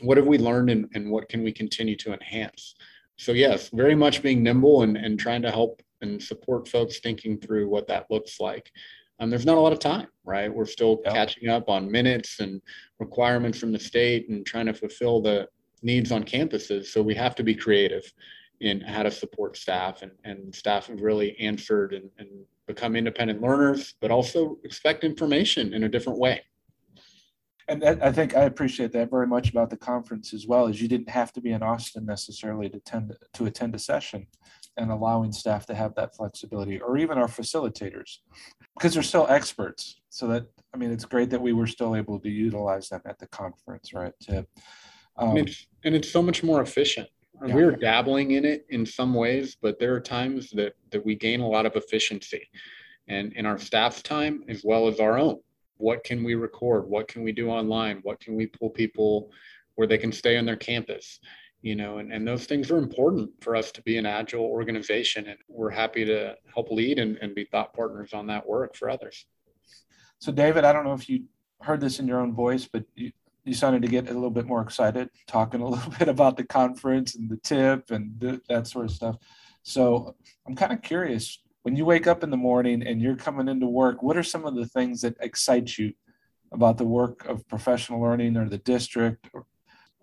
what 0.00 0.16
have 0.16 0.26
we 0.26 0.38
learned 0.38 0.70
and, 0.70 0.86
and 0.94 1.10
what 1.10 1.28
can 1.28 1.42
we 1.42 1.52
continue 1.52 1.96
to 1.96 2.12
enhance? 2.12 2.74
So, 3.16 3.32
yes, 3.32 3.70
very 3.72 3.94
much 3.94 4.22
being 4.22 4.42
nimble 4.42 4.82
and, 4.82 4.96
and 4.96 5.18
trying 5.18 5.42
to 5.42 5.50
help 5.50 5.82
and 6.00 6.22
support 6.22 6.68
folks 6.68 7.00
thinking 7.00 7.38
through 7.38 7.68
what 7.68 7.88
that 7.88 8.06
looks 8.08 8.40
like. 8.40 8.70
Um, 9.18 9.28
there's 9.28 9.44
not 9.44 9.58
a 9.58 9.60
lot 9.60 9.74
of 9.74 9.78
time, 9.80 10.06
right? 10.24 10.52
We're 10.52 10.64
still 10.64 10.96
catching 10.98 11.50
up 11.50 11.68
on 11.68 11.90
minutes 11.90 12.40
and 12.40 12.62
requirements 12.98 13.58
from 13.58 13.72
the 13.72 13.78
state 13.78 14.30
and 14.30 14.46
trying 14.46 14.66
to 14.66 14.72
fulfill 14.72 15.20
the 15.20 15.46
needs 15.82 16.10
on 16.12 16.24
campuses. 16.24 16.86
So 16.86 17.02
we 17.02 17.14
have 17.16 17.34
to 17.34 17.42
be 17.42 17.54
creative 17.54 18.10
in 18.60 18.80
how 18.80 19.02
to 19.02 19.10
support 19.10 19.56
staff 19.56 20.02
and, 20.02 20.12
and 20.24 20.54
staff 20.54 20.86
have 20.88 21.00
really 21.00 21.38
answered 21.38 21.94
and, 21.94 22.10
and 22.18 22.28
become 22.66 22.94
independent 22.94 23.40
learners, 23.40 23.94
but 24.00 24.10
also 24.10 24.58
expect 24.64 25.02
information 25.02 25.72
in 25.72 25.84
a 25.84 25.88
different 25.88 26.18
way. 26.18 26.42
And 27.68 27.84
I 27.84 28.10
think 28.10 28.36
I 28.36 28.42
appreciate 28.42 28.90
that 28.92 29.10
very 29.10 29.28
much 29.28 29.50
about 29.50 29.70
the 29.70 29.76
conference 29.76 30.34
as 30.34 30.44
well, 30.44 30.66
as 30.66 30.82
you 30.82 30.88
didn't 30.88 31.08
have 31.08 31.32
to 31.34 31.40
be 31.40 31.52
in 31.52 31.62
Austin 31.62 32.04
necessarily 32.04 32.68
to 32.68 32.78
attend 32.78 33.16
to 33.34 33.44
attend 33.44 33.76
a 33.76 33.78
session 33.78 34.26
and 34.76 34.90
allowing 34.90 35.30
staff 35.30 35.66
to 35.66 35.74
have 35.74 35.94
that 35.94 36.16
flexibility 36.16 36.80
or 36.80 36.98
even 36.98 37.16
our 37.16 37.28
facilitators 37.28 38.18
because 38.76 38.94
they're 38.94 39.04
still 39.04 39.26
experts. 39.28 40.00
So 40.08 40.26
that 40.28 40.46
I 40.74 40.78
mean 40.78 40.90
it's 40.90 41.04
great 41.04 41.30
that 41.30 41.40
we 41.40 41.52
were 41.52 41.68
still 41.68 41.94
able 41.94 42.18
to 42.18 42.28
utilize 42.28 42.88
them 42.88 43.02
at 43.06 43.20
the 43.20 43.28
conference, 43.28 43.94
right? 43.94 44.14
To, 44.22 44.44
um, 45.16 45.36
and, 45.36 45.48
it's, 45.48 45.66
and 45.84 45.94
it's 45.94 46.10
so 46.10 46.22
much 46.22 46.42
more 46.42 46.62
efficient. 46.62 47.08
We're 47.42 47.72
dabbling 47.72 48.32
in 48.32 48.44
it 48.44 48.66
in 48.68 48.84
some 48.84 49.14
ways, 49.14 49.56
but 49.60 49.78
there 49.78 49.94
are 49.94 50.00
times 50.00 50.50
that 50.50 50.74
that 50.90 51.04
we 51.04 51.14
gain 51.14 51.40
a 51.40 51.48
lot 51.48 51.66
of 51.66 51.74
efficiency 51.76 52.48
and 53.08 53.32
in 53.32 53.44
our 53.46 53.58
staff's 53.58 54.02
time 54.02 54.44
as 54.48 54.62
well 54.64 54.86
as 54.88 55.00
our 55.00 55.18
own. 55.18 55.40
What 55.76 56.04
can 56.04 56.22
we 56.22 56.34
record? 56.34 56.88
What 56.88 57.08
can 57.08 57.22
we 57.22 57.32
do 57.32 57.48
online? 57.48 58.00
What 58.02 58.20
can 58.20 58.36
we 58.36 58.46
pull 58.46 58.70
people 58.70 59.30
where 59.74 59.88
they 59.88 59.98
can 59.98 60.12
stay 60.12 60.36
on 60.36 60.44
their 60.44 60.56
campus? 60.56 61.18
You 61.62 61.74
know, 61.74 61.98
and, 61.98 62.12
and 62.12 62.26
those 62.26 62.46
things 62.46 62.70
are 62.70 62.78
important 62.78 63.30
for 63.40 63.56
us 63.56 63.70
to 63.72 63.82
be 63.82 63.98
an 63.98 64.06
agile 64.06 64.44
organization. 64.44 65.26
And 65.28 65.38
we're 65.48 65.70
happy 65.70 66.04
to 66.04 66.34
help 66.54 66.70
lead 66.70 66.98
and, 66.98 67.16
and 67.18 67.34
be 67.34 67.44
thought 67.44 67.74
partners 67.74 68.12
on 68.12 68.26
that 68.28 68.46
work 68.46 68.76
for 68.76 68.88
others. 68.88 69.26
So, 70.20 70.32
David, 70.32 70.64
I 70.64 70.72
don't 70.72 70.84
know 70.84 70.94
if 70.94 71.08
you 71.08 71.24
heard 71.60 71.80
this 71.80 71.98
in 71.98 72.06
your 72.06 72.20
own 72.20 72.34
voice, 72.34 72.68
but 72.70 72.84
you, 73.44 73.54
started 73.54 73.82
to 73.82 73.88
get 73.88 74.08
a 74.08 74.12
little 74.12 74.30
bit 74.30 74.46
more 74.46 74.62
excited 74.62 75.10
talking 75.26 75.60
a 75.60 75.68
little 75.68 75.92
bit 75.98 76.08
about 76.08 76.36
the 76.36 76.44
conference 76.44 77.14
and 77.14 77.28
the 77.28 77.36
tip 77.38 77.90
and 77.90 78.20
th- 78.20 78.40
that 78.48 78.66
sort 78.66 78.86
of 78.86 78.90
stuff. 78.90 79.16
So 79.62 80.16
I'm 80.46 80.56
kind 80.56 80.72
of 80.72 80.82
curious 80.82 81.38
when 81.62 81.76
you 81.76 81.84
wake 81.84 82.06
up 82.06 82.24
in 82.24 82.30
the 82.30 82.36
morning 82.36 82.86
and 82.86 83.00
you're 83.02 83.16
coming 83.16 83.48
into 83.48 83.66
work, 83.66 84.02
what 84.02 84.16
are 84.16 84.22
some 84.22 84.46
of 84.46 84.54
the 84.54 84.66
things 84.66 85.02
that 85.02 85.16
excite 85.20 85.76
you 85.76 85.92
about 86.52 86.78
the 86.78 86.84
work 86.84 87.26
of 87.26 87.46
professional 87.48 88.00
learning 88.00 88.36
or 88.36 88.48
the 88.48 88.58
district? 88.58 89.28
Or 89.32 89.44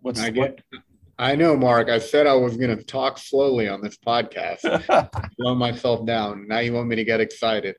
what's 0.01 0.19
I 0.19 0.29
get, 0.29 0.61
what? 0.71 0.81
I 1.19 1.35
know, 1.35 1.57
Mark. 1.57 1.89
I 1.89 1.97
said 1.97 2.27
I 2.27 2.35
was 2.35 2.57
going 2.57 2.75
to 2.77 2.83
talk 2.83 3.17
slowly 3.17 3.67
on 3.67 3.81
this 3.81 3.97
podcast, 3.97 4.61
slow 5.35 5.55
myself 5.55 6.05
down. 6.05 6.47
Now 6.47 6.59
you 6.59 6.73
want 6.73 6.87
me 6.87 6.95
to 6.95 7.03
get 7.03 7.19
excited. 7.19 7.75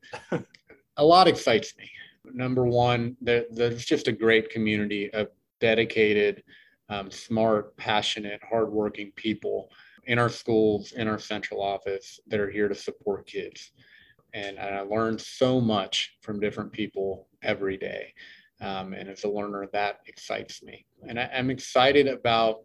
a 0.97 1.05
lot 1.05 1.29
excites 1.29 1.77
me. 1.77 1.89
Number 2.25 2.65
one, 2.65 3.17
there, 3.21 3.45
there's 3.51 3.85
just 3.85 4.09
a 4.09 4.13
great 4.13 4.51
community 4.51 5.11
of 5.13 5.29
dedicated, 5.61 6.43
um, 6.89 7.11
smart, 7.11 7.77
passionate, 7.77 8.41
hardworking 8.49 9.13
people 9.17 9.71
in 10.07 10.19
our 10.19 10.29
schools, 10.31 10.93
in 10.93 11.07
our 11.07 11.19
central 11.19 11.63
office 11.63 12.19
that 12.27 12.41
are 12.41 12.51
here 12.51 12.69
to 12.69 12.75
support 12.75 13.27
kids. 13.27 13.73
And, 14.35 14.59
I 14.59 14.81
learned 14.81 15.21
so 15.21 15.61
much 15.61 16.17
from 16.23 16.41
different 16.41 16.73
people 16.73 17.29
every 17.43 17.77
day. 17.77 18.13
Um, 18.61 18.93
and 18.93 19.09
as 19.09 19.25
a 19.25 19.29
learner, 19.29 19.69
that 19.73 20.01
excites 20.07 20.63
me. 20.63 20.85
And 21.09 21.19
I, 21.19 21.25
am 21.33 21.51
excited 21.51 22.09
about, 22.09 22.65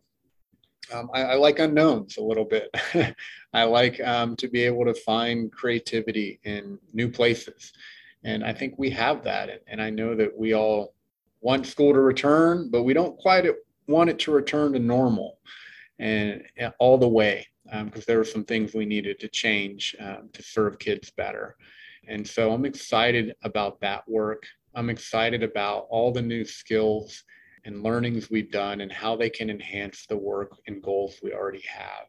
um, 0.93 1.09
I, 1.13 1.21
I, 1.21 1.35
like 1.35 1.59
unknowns 1.59 2.17
a 2.17 2.21
little 2.21 2.45
bit. 2.45 2.69
I 3.53 3.63
like 3.63 4.01
um, 4.01 4.35
to 4.37 4.47
be 4.47 4.63
able 4.63 4.85
to 4.85 4.93
find 4.93 5.51
creativity 5.51 6.39
in 6.43 6.79
new 6.93 7.09
places. 7.09 7.71
And 8.23 8.43
I 8.43 8.53
think 8.53 8.75
we 8.77 8.89
have 8.91 9.23
that. 9.23 9.49
And 9.67 9.81
I 9.81 9.89
know 9.89 10.15
that 10.15 10.37
we 10.37 10.53
all 10.53 10.93
want 11.43 11.67
school 11.67 11.93
to 11.93 11.99
return, 11.99 12.69
but 12.71 12.83
we 12.83 12.93
don't 12.93 13.17
quite 13.17 13.45
want 13.87 14.09
it 14.09 14.17
to 14.17 14.31
return 14.31 14.73
to 14.73 14.79
normal 14.79 15.39
and 15.99 16.41
all 16.79 16.97
the 16.97 17.07
way 17.07 17.45
because 17.65 18.01
um, 18.01 18.03
there 18.07 18.17
were 18.17 18.23
some 18.23 18.45
things 18.45 18.73
we 18.73 18.85
needed 18.85 19.19
to 19.19 19.27
change 19.27 19.95
um, 19.99 20.29
to 20.33 20.41
serve 20.41 20.79
kids 20.79 21.11
better. 21.11 21.55
And 22.07 22.27
so 22.27 22.51
I'm 22.51 22.65
excited 22.65 23.35
about 23.43 23.79
that 23.81 24.07
work. 24.07 24.45
I'm 24.73 24.89
excited 24.89 25.43
about 25.43 25.87
all 25.89 26.11
the 26.11 26.21
new 26.21 26.45
skills 26.45 27.23
and 27.65 27.83
learnings 27.83 28.29
we've 28.29 28.51
done 28.51 28.81
and 28.81 28.91
how 28.91 29.15
they 29.15 29.29
can 29.29 29.49
enhance 29.49 30.05
the 30.07 30.17
work 30.17 30.57
and 30.67 30.81
goals 30.81 31.19
we 31.21 31.33
already 31.33 31.63
have. 31.67 32.07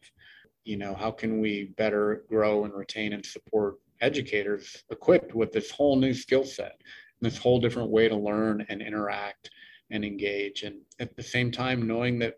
You 0.65 0.77
know, 0.77 0.95
how 0.95 1.11
can 1.11 1.41
we 1.41 1.75
better 1.77 2.25
grow 2.29 2.65
and 2.65 2.73
retain 2.73 3.13
and 3.13 3.25
support 3.25 3.77
educators 4.01 4.85
equipped 4.91 5.35
with 5.35 5.53
this 5.53 5.71
whole 5.71 5.97
new 5.97 6.15
skill 6.15 6.45
set, 6.45 6.81
this 7.21 7.39
whole 7.39 7.61
different 7.61 7.91
way 7.91 8.09
to 8.09 8.17
learn 8.17 8.67
and 8.69 8.83
interact 8.83 9.51
and 9.91 10.05
engage. 10.05 10.63
And 10.63 10.81
at 10.99 11.17
the 11.17 11.23
same 11.23 11.51
time, 11.51 11.87
knowing 11.87 12.19
that 12.21 12.35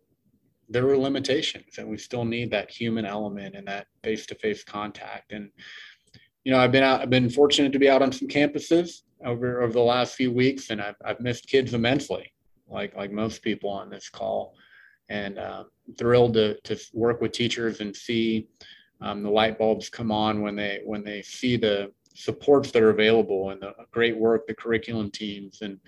there 0.68 0.88
are 0.88 0.98
limitations 0.98 1.78
and 1.78 1.88
we 1.88 1.96
still 1.96 2.24
need 2.24 2.50
that 2.50 2.70
human 2.70 3.04
element 3.04 3.54
and 3.54 3.66
that 3.68 3.86
face-to-face 4.02 4.64
contact. 4.64 5.32
And, 5.32 5.50
you 6.44 6.52
know, 6.52 6.58
I've 6.58 6.72
been 6.72 6.82
out, 6.82 7.00
I've 7.00 7.10
been 7.10 7.30
fortunate 7.30 7.72
to 7.72 7.78
be 7.78 7.88
out 7.88 8.02
on 8.02 8.12
some 8.12 8.28
campuses 8.28 9.02
over, 9.24 9.62
over 9.62 9.72
the 9.72 9.80
last 9.80 10.14
few 10.14 10.32
weeks 10.32 10.70
and 10.70 10.82
I've, 10.82 10.96
I've 11.04 11.20
missed 11.20 11.48
kids 11.48 11.72
immensely, 11.72 12.32
like, 12.68 12.96
like 12.96 13.12
most 13.12 13.42
people 13.42 13.70
on 13.70 13.90
this 13.90 14.08
call 14.08 14.54
and 15.08 15.38
uh, 15.38 15.64
thrilled 15.96 16.34
to, 16.34 16.60
to 16.62 16.76
work 16.92 17.20
with 17.20 17.32
teachers 17.32 17.80
and 17.80 17.94
see 17.94 18.48
um, 19.00 19.22
the 19.22 19.30
light 19.30 19.58
bulbs 19.58 19.88
come 19.88 20.10
on 20.10 20.42
when 20.42 20.56
they 20.56 20.80
when 20.84 21.04
they 21.04 21.22
see 21.22 21.56
the 21.56 21.92
supports 22.16 22.70
that 22.70 22.82
are 22.82 22.90
available 22.90 23.50
and 23.50 23.60
the 23.60 23.74
great 23.90 24.16
work 24.16 24.46
the 24.46 24.54
curriculum 24.54 25.10
teams 25.10 25.62
and 25.62 25.78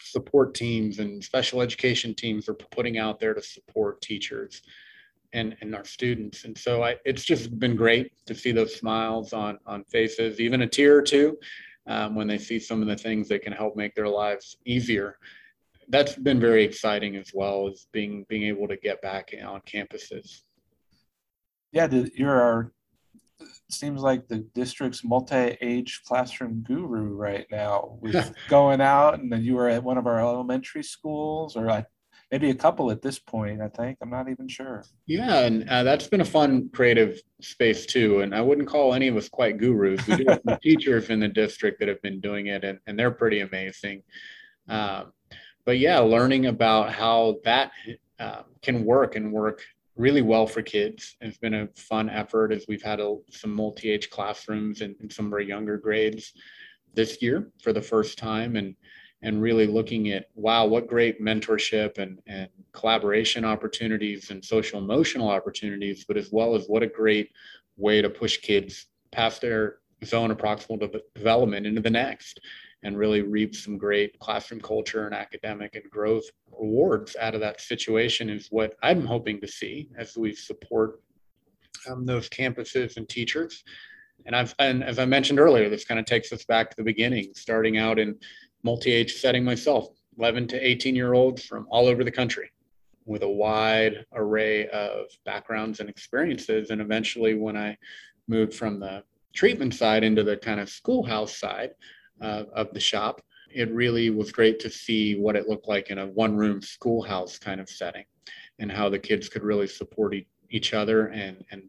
support 0.00 0.54
teams 0.54 1.00
and 1.00 1.22
special 1.22 1.60
education 1.60 2.14
teams 2.14 2.48
are 2.48 2.54
putting 2.54 2.98
out 2.98 3.18
there 3.18 3.34
to 3.34 3.42
support 3.42 4.00
teachers 4.00 4.62
and, 5.32 5.56
and 5.60 5.74
our 5.74 5.84
students. 5.84 6.44
And 6.44 6.56
so 6.56 6.84
I, 6.84 6.96
it's 7.04 7.24
just 7.24 7.58
been 7.58 7.74
great 7.74 8.12
to 8.26 8.34
see 8.34 8.52
those 8.52 8.76
smiles 8.76 9.32
on, 9.32 9.58
on 9.66 9.84
faces, 9.84 10.40
even 10.40 10.62
a 10.62 10.66
tear 10.66 10.96
or 10.96 11.02
two 11.02 11.36
um, 11.86 12.14
when 12.14 12.28
they 12.28 12.38
see 12.38 12.58
some 12.58 12.80
of 12.80 12.88
the 12.88 12.96
things 12.96 13.28
that 13.28 13.42
can 13.42 13.52
help 13.52 13.76
make 13.76 13.94
their 13.94 14.08
lives 14.08 14.56
easier. 14.64 15.18
That's 15.88 16.14
been 16.14 16.40
very 16.40 16.64
exciting 16.64 17.16
as 17.16 17.32
well 17.34 17.68
as 17.68 17.88
being 17.92 18.24
being 18.28 18.44
able 18.44 18.68
to 18.68 18.76
get 18.76 19.02
back 19.02 19.34
on 19.44 19.60
campuses. 19.62 20.42
Yeah, 21.72 21.88
you're 22.14 22.40
our 22.40 22.72
seems 23.70 24.00
like 24.00 24.28
the 24.28 24.38
district's 24.54 25.04
multi-age 25.04 26.02
classroom 26.06 26.62
guru 26.62 27.14
right 27.14 27.46
now 27.50 27.98
with 28.00 28.32
going 28.48 28.80
out 28.80 29.18
and 29.18 29.32
then 29.32 29.42
you 29.42 29.54
were 29.54 29.68
at 29.68 29.82
one 29.82 29.98
of 29.98 30.06
our 30.06 30.20
elementary 30.20 30.82
schools 30.82 31.56
or 31.56 31.84
maybe 32.30 32.50
a 32.50 32.54
couple 32.54 32.90
at 32.90 33.02
this 33.02 33.18
point 33.18 33.60
i 33.60 33.68
think. 33.68 33.98
I'm 34.00 34.10
not 34.10 34.28
even 34.28 34.48
sure. 34.48 34.84
Yeah 35.06 35.40
and 35.40 35.68
uh, 35.68 35.82
that's 35.82 36.06
been 36.06 36.20
a 36.20 36.24
fun 36.24 36.70
creative 36.72 37.20
space 37.40 37.86
too 37.86 38.20
and 38.20 38.34
i 38.34 38.40
wouldn't 38.40 38.68
call 38.68 38.94
any 38.94 39.08
of 39.08 39.16
us 39.16 39.28
quite 39.28 39.58
gurus. 39.58 40.06
We 40.06 40.16
do 40.16 40.24
have 40.28 40.42
some 40.46 40.58
teachers 40.62 41.10
in 41.10 41.20
the 41.20 41.28
district 41.28 41.80
that 41.80 41.88
have 41.88 42.02
been 42.02 42.20
doing 42.20 42.46
it 42.48 42.64
and, 42.64 42.78
and 42.86 42.98
they're 42.98 43.10
pretty 43.10 43.40
amazing. 43.40 44.02
Um, 44.68 45.12
but 45.66 45.78
yeah 45.78 45.98
learning 45.98 46.46
about 46.46 46.92
how 46.92 47.36
that 47.44 47.72
uh, 48.18 48.42
can 48.62 48.84
work 48.84 49.16
and 49.16 49.32
work 49.32 49.62
really 49.96 50.22
well 50.22 50.46
for 50.46 50.62
kids. 50.62 51.16
It's 51.20 51.38
been 51.38 51.54
a 51.54 51.68
fun 51.76 52.10
effort 52.10 52.52
as 52.52 52.64
we've 52.68 52.82
had 52.82 53.00
a, 53.00 53.16
some 53.30 53.54
multi-age 53.54 54.10
classrooms 54.10 54.80
in, 54.80 54.96
in, 55.00 55.10
some 55.10 55.26
of 55.26 55.32
our 55.32 55.40
younger 55.40 55.76
grades 55.76 56.32
this 56.94 57.22
year 57.22 57.50
for 57.62 57.72
the 57.72 57.82
first 57.82 58.18
time 58.18 58.56
and 58.56 58.74
and 59.22 59.40
really 59.40 59.66
looking 59.66 60.10
at 60.10 60.26
wow 60.34 60.66
what 60.66 60.86
great 60.86 61.20
mentorship 61.20 61.98
and, 61.98 62.20
and 62.26 62.48
collaboration 62.72 63.44
opportunities 63.44 64.30
and 64.30 64.44
social 64.44 64.78
emotional 64.78 65.28
opportunities 65.28 66.04
but 66.06 66.16
as 66.16 66.30
well 66.30 66.54
as 66.54 66.66
what 66.66 66.82
a 66.82 66.86
great 66.86 67.30
way 67.76 68.02
to 68.02 68.10
push 68.10 68.36
kids 68.38 68.86
past 69.10 69.40
their 69.40 69.78
zone 70.04 70.30
of 70.30 70.36
proximal 70.36 70.78
de- 70.78 71.00
development 71.14 71.66
into 71.66 71.80
the 71.80 71.90
next 71.90 72.40
and 72.84 72.98
really 72.98 73.22
reap 73.22 73.54
some 73.56 73.78
great 73.78 74.18
classroom 74.18 74.60
culture 74.60 75.06
and 75.06 75.14
academic 75.14 75.74
and 75.74 75.90
growth 75.90 76.24
rewards 76.52 77.16
out 77.20 77.34
of 77.34 77.40
that 77.40 77.60
situation 77.60 78.28
is 78.30 78.48
what 78.50 78.74
I'm 78.82 79.04
hoping 79.04 79.40
to 79.40 79.48
see 79.48 79.88
as 79.98 80.16
we 80.16 80.34
support 80.34 81.00
um, 81.90 82.06
those 82.06 82.28
campuses 82.28 82.96
and 82.96 83.08
teachers. 83.08 83.64
And 84.26 84.36
I've, 84.36 84.54
and 84.58 84.84
as 84.84 84.98
I 84.98 85.06
mentioned 85.06 85.40
earlier, 85.40 85.68
this 85.68 85.84
kind 85.84 85.98
of 85.98 86.06
takes 86.06 86.32
us 86.32 86.44
back 86.44 86.70
to 86.70 86.76
the 86.76 86.84
beginning, 86.84 87.32
starting 87.34 87.78
out 87.78 87.98
in 87.98 88.16
multi-age 88.62 89.14
setting 89.14 89.44
myself, 89.44 89.88
11 90.18 90.46
to 90.48 90.66
18 90.66 90.94
year 90.94 91.14
olds 91.14 91.44
from 91.44 91.66
all 91.70 91.86
over 91.86 92.04
the 92.04 92.10
country 92.10 92.50
with 93.06 93.22
a 93.22 93.28
wide 93.28 94.04
array 94.14 94.68
of 94.68 95.06
backgrounds 95.24 95.80
and 95.80 95.88
experiences. 95.88 96.70
And 96.70 96.80
eventually 96.80 97.34
when 97.34 97.56
I 97.56 97.76
moved 98.28 98.54
from 98.54 98.78
the 98.80 99.02
treatment 99.34 99.74
side 99.74 100.04
into 100.04 100.22
the 100.22 100.36
kind 100.36 100.60
of 100.60 100.68
schoolhouse 100.70 101.36
side, 101.36 101.70
uh, 102.20 102.44
of 102.52 102.72
the 102.72 102.80
shop. 102.80 103.20
It 103.50 103.72
really 103.72 104.10
was 104.10 104.32
great 104.32 104.58
to 104.60 104.70
see 104.70 105.16
what 105.16 105.36
it 105.36 105.48
looked 105.48 105.68
like 105.68 105.90
in 105.90 105.98
a 105.98 106.06
one 106.06 106.36
room 106.36 106.60
schoolhouse 106.60 107.38
kind 107.38 107.60
of 107.60 107.68
setting 107.68 108.04
and 108.58 108.70
how 108.70 108.88
the 108.88 108.98
kids 108.98 109.28
could 109.28 109.42
really 109.42 109.66
support 109.66 110.14
e- 110.14 110.26
each 110.50 110.74
other 110.74 111.08
and, 111.08 111.44
and 111.50 111.62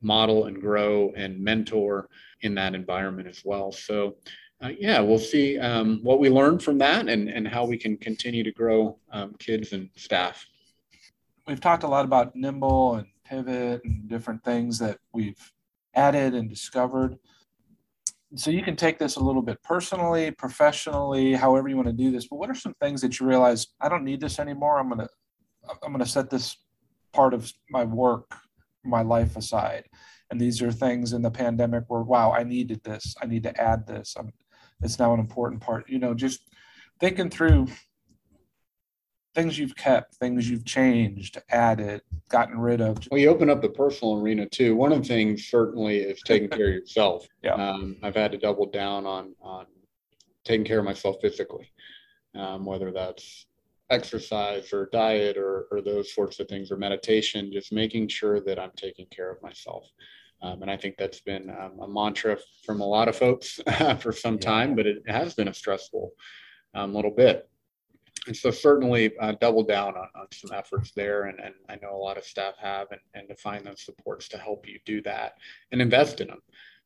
model 0.00 0.46
and 0.46 0.60
grow 0.60 1.12
and 1.16 1.38
mentor 1.38 2.08
in 2.40 2.54
that 2.56 2.74
environment 2.74 3.28
as 3.28 3.42
well. 3.44 3.72
So, 3.72 4.16
uh, 4.62 4.70
yeah, 4.78 5.00
we'll 5.00 5.18
see 5.18 5.58
um, 5.58 6.00
what 6.02 6.20
we 6.20 6.28
learn 6.28 6.58
from 6.58 6.78
that 6.78 7.08
and, 7.08 7.28
and 7.28 7.46
how 7.48 7.64
we 7.64 7.76
can 7.76 7.96
continue 7.96 8.44
to 8.44 8.52
grow 8.52 8.98
um, 9.10 9.34
kids 9.38 9.72
and 9.72 9.88
staff. 9.96 10.46
We've 11.46 11.60
talked 11.60 11.82
a 11.82 11.88
lot 11.88 12.04
about 12.04 12.36
Nimble 12.36 12.94
and 12.96 13.06
Pivot 13.24 13.82
and 13.84 14.08
different 14.08 14.44
things 14.44 14.78
that 14.78 14.98
we've 15.12 15.52
added 15.94 16.34
and 16.34 16.48
discovered 16.48 17.18
so 18.34 18.50
you 18.50 18.62
can 18.62 18.76
take 18.76 18.98
this 18.98 19.16
a 19.16 19.20
little 19.20 19.42
bit 19.42 19.62
personally, 19.62 20.30
professionally, 20.30 21.34
however 21.34 21.68
you 21.68 21.76
want 21.76 21.88
to 21.88 21.92
do 21.92 22.10
this. 22.10 22.26
But 22.26 22.36
what 22.36 22.50
are 22.50 22.54
some 22.54 22.74
things 22.80 23.00
that 23.02 23.20
you 23.20 23.26
realize 23.26 23.68
I 23.80 23.88
don't 23.88 24.04
need 24.04 24.20
this 24.20 24.38
anymore? 24.38 24.78
I'm 24.78 24.88
gonna 24.88 25.08
I'm 25.82 25.92
gonna 25.92 26.06
set 26.06 26.30
this 26.30 26.56
part 27.12 27.34
of 27.34 27.52
my 27.70 27.84
work, 27.84 28.34
my 28.84 29.02
life 29.02 29.36
aside. 29.36 29.84
And 30.30 30.40
these 30.40 30.62
are 30.62 30.72
things 30.72 31.12
in 31.12 31.20
the 31.20 31.30
pandemic 31.30 31.84
where 31.88 32.02
wow, 32.02 32.32
I 32.32 32.42
needed 32.42 32.82
this. 32.84 33.14
I 33.20 33.26
need 33.26 33.42
to 33.42 33.60
add 33.60 33.86
this. 33.86 34.14
I'm, 34.18 34.32
it's 34.82 34.98
now 34.98 35.12
an 35.12 35.20
important 35.20 35.60
part. 35.60 35.88
You 35.88 35.98
know, 35.98 36.14
just 36.14 36.40
thinking 37.00 37.28
through 37.28 37.66
things 39.34 39.58
you've 39.58 39.76
kept, 39.76 40.14
things 40.16 40.48
you've 40.48 40.64
changed, 40.64 41.40
added, 41.50 42.02
gotten 42.28 42.58
rid 42.58 42.80
of. 42.80 42.98
Well, 43.10 43.20
you 43.20 43.30
open 43.30 43.50
up 43.50 43.62
the 43.62 43.68
personal 43.68 44.20
arena 44.20 44.46
too. 44.48 44.76
One 44.76 44.92
of 44.92 45.02
the 45.02 45.08
things 45.08 45.46
certainly 45.46 45.98
is 45.98 46.20
taking 46.22 46.48
care 46.48 46.68
of 46.68 46.74
yourself. 46.74 47.26
Yeah. 47.42 47.54
Um, 47.54 47.96
I've 48.04 48.14
had 48.14 48.30
to 48.32 48.38
double 48.38 48.66
down 48.66 49.04
on 49.04 49.34
on 49.42 49.66
taking 50.44 50.64
care 50.64 50.78
of 50.78 50.84
myself 50.84 51.16
physically, 51.20 51.72
um, 52.36 52.64
whether 52.64 52.92
that's 52.92 53.46
exercise 53.90 54.72
or 54.72 54.88
diet 54.92 55.36
or, 55.36 55.66
or 55.72 55.80
those 55.80 56.14
sorts 56.14 56.38
of 56.38 56.46
things 56.46 56.70
or 56.70 56.76
meditation, 56.76 57.50
just 57.52 57.72
making 57.72 58.06
sure 58.06 58.40
that 58.40 58.60
I'm 58.60 58.70
taking 58.76 59.06
care 59.06 59.30
of 59.30 59.42
myself. 59.42 59.88
Um, 60.40 60.62
and 60.62 60.70
I 60.70 60.76
think 60.76 60.96
that's 60.96 61.20
been 61.20 61.50
um, 61.50 61.80
a 61.80 61.88
mantra 61.88 62.38
from 62.64 62.80
a 62.80 62.86
lot 62.86 63.08
of 63.08 63.16
folks 63.16 63.60
for 64.00 64.12
some 64.12 64.38
time, 64.38 64.76
but 64.76 64.86
it 64.86 65.02
has 65.08 65.34
been 65.34 65.48
a 65.48 65.54
stressful 65.54 66.12
um, 66.74 66.94
little 66.94 67.10
bit 67.10 67.48
and 68.26 68.36
so 68.36 68.50
certainly 68.50 69.12
uh, 69.18 69.32
double 69.40 69.64
down 69.64 69.96
on, 69.96 70.08
on 70.14 70.26
some 70.32 70.56
efforts 70.56 70.92
there 70.94 71.24
and, 71.24 71.40
and 71.40 71.54
i 71.68 71.76
know 71.82 71.94
a 71.94 71.96
lot 71.96 72.16
of 72.16 72.24
staff 72.24 72.54
have 72.58 72.86
and, 72.90 73.00
and 73.14 73.28
to 73.28 73.34
find 73.34 73.64
those 73.64 73.84
supports 73.84 74.28
to 74.28 74.38
help 74.38 74.66
you 74.68 74.78
do 74.84 75.02
that 75.02 75.34
and 75.72 75.82
invest 75.82 76.20
in 76.20 76.28
them 76.28 76.40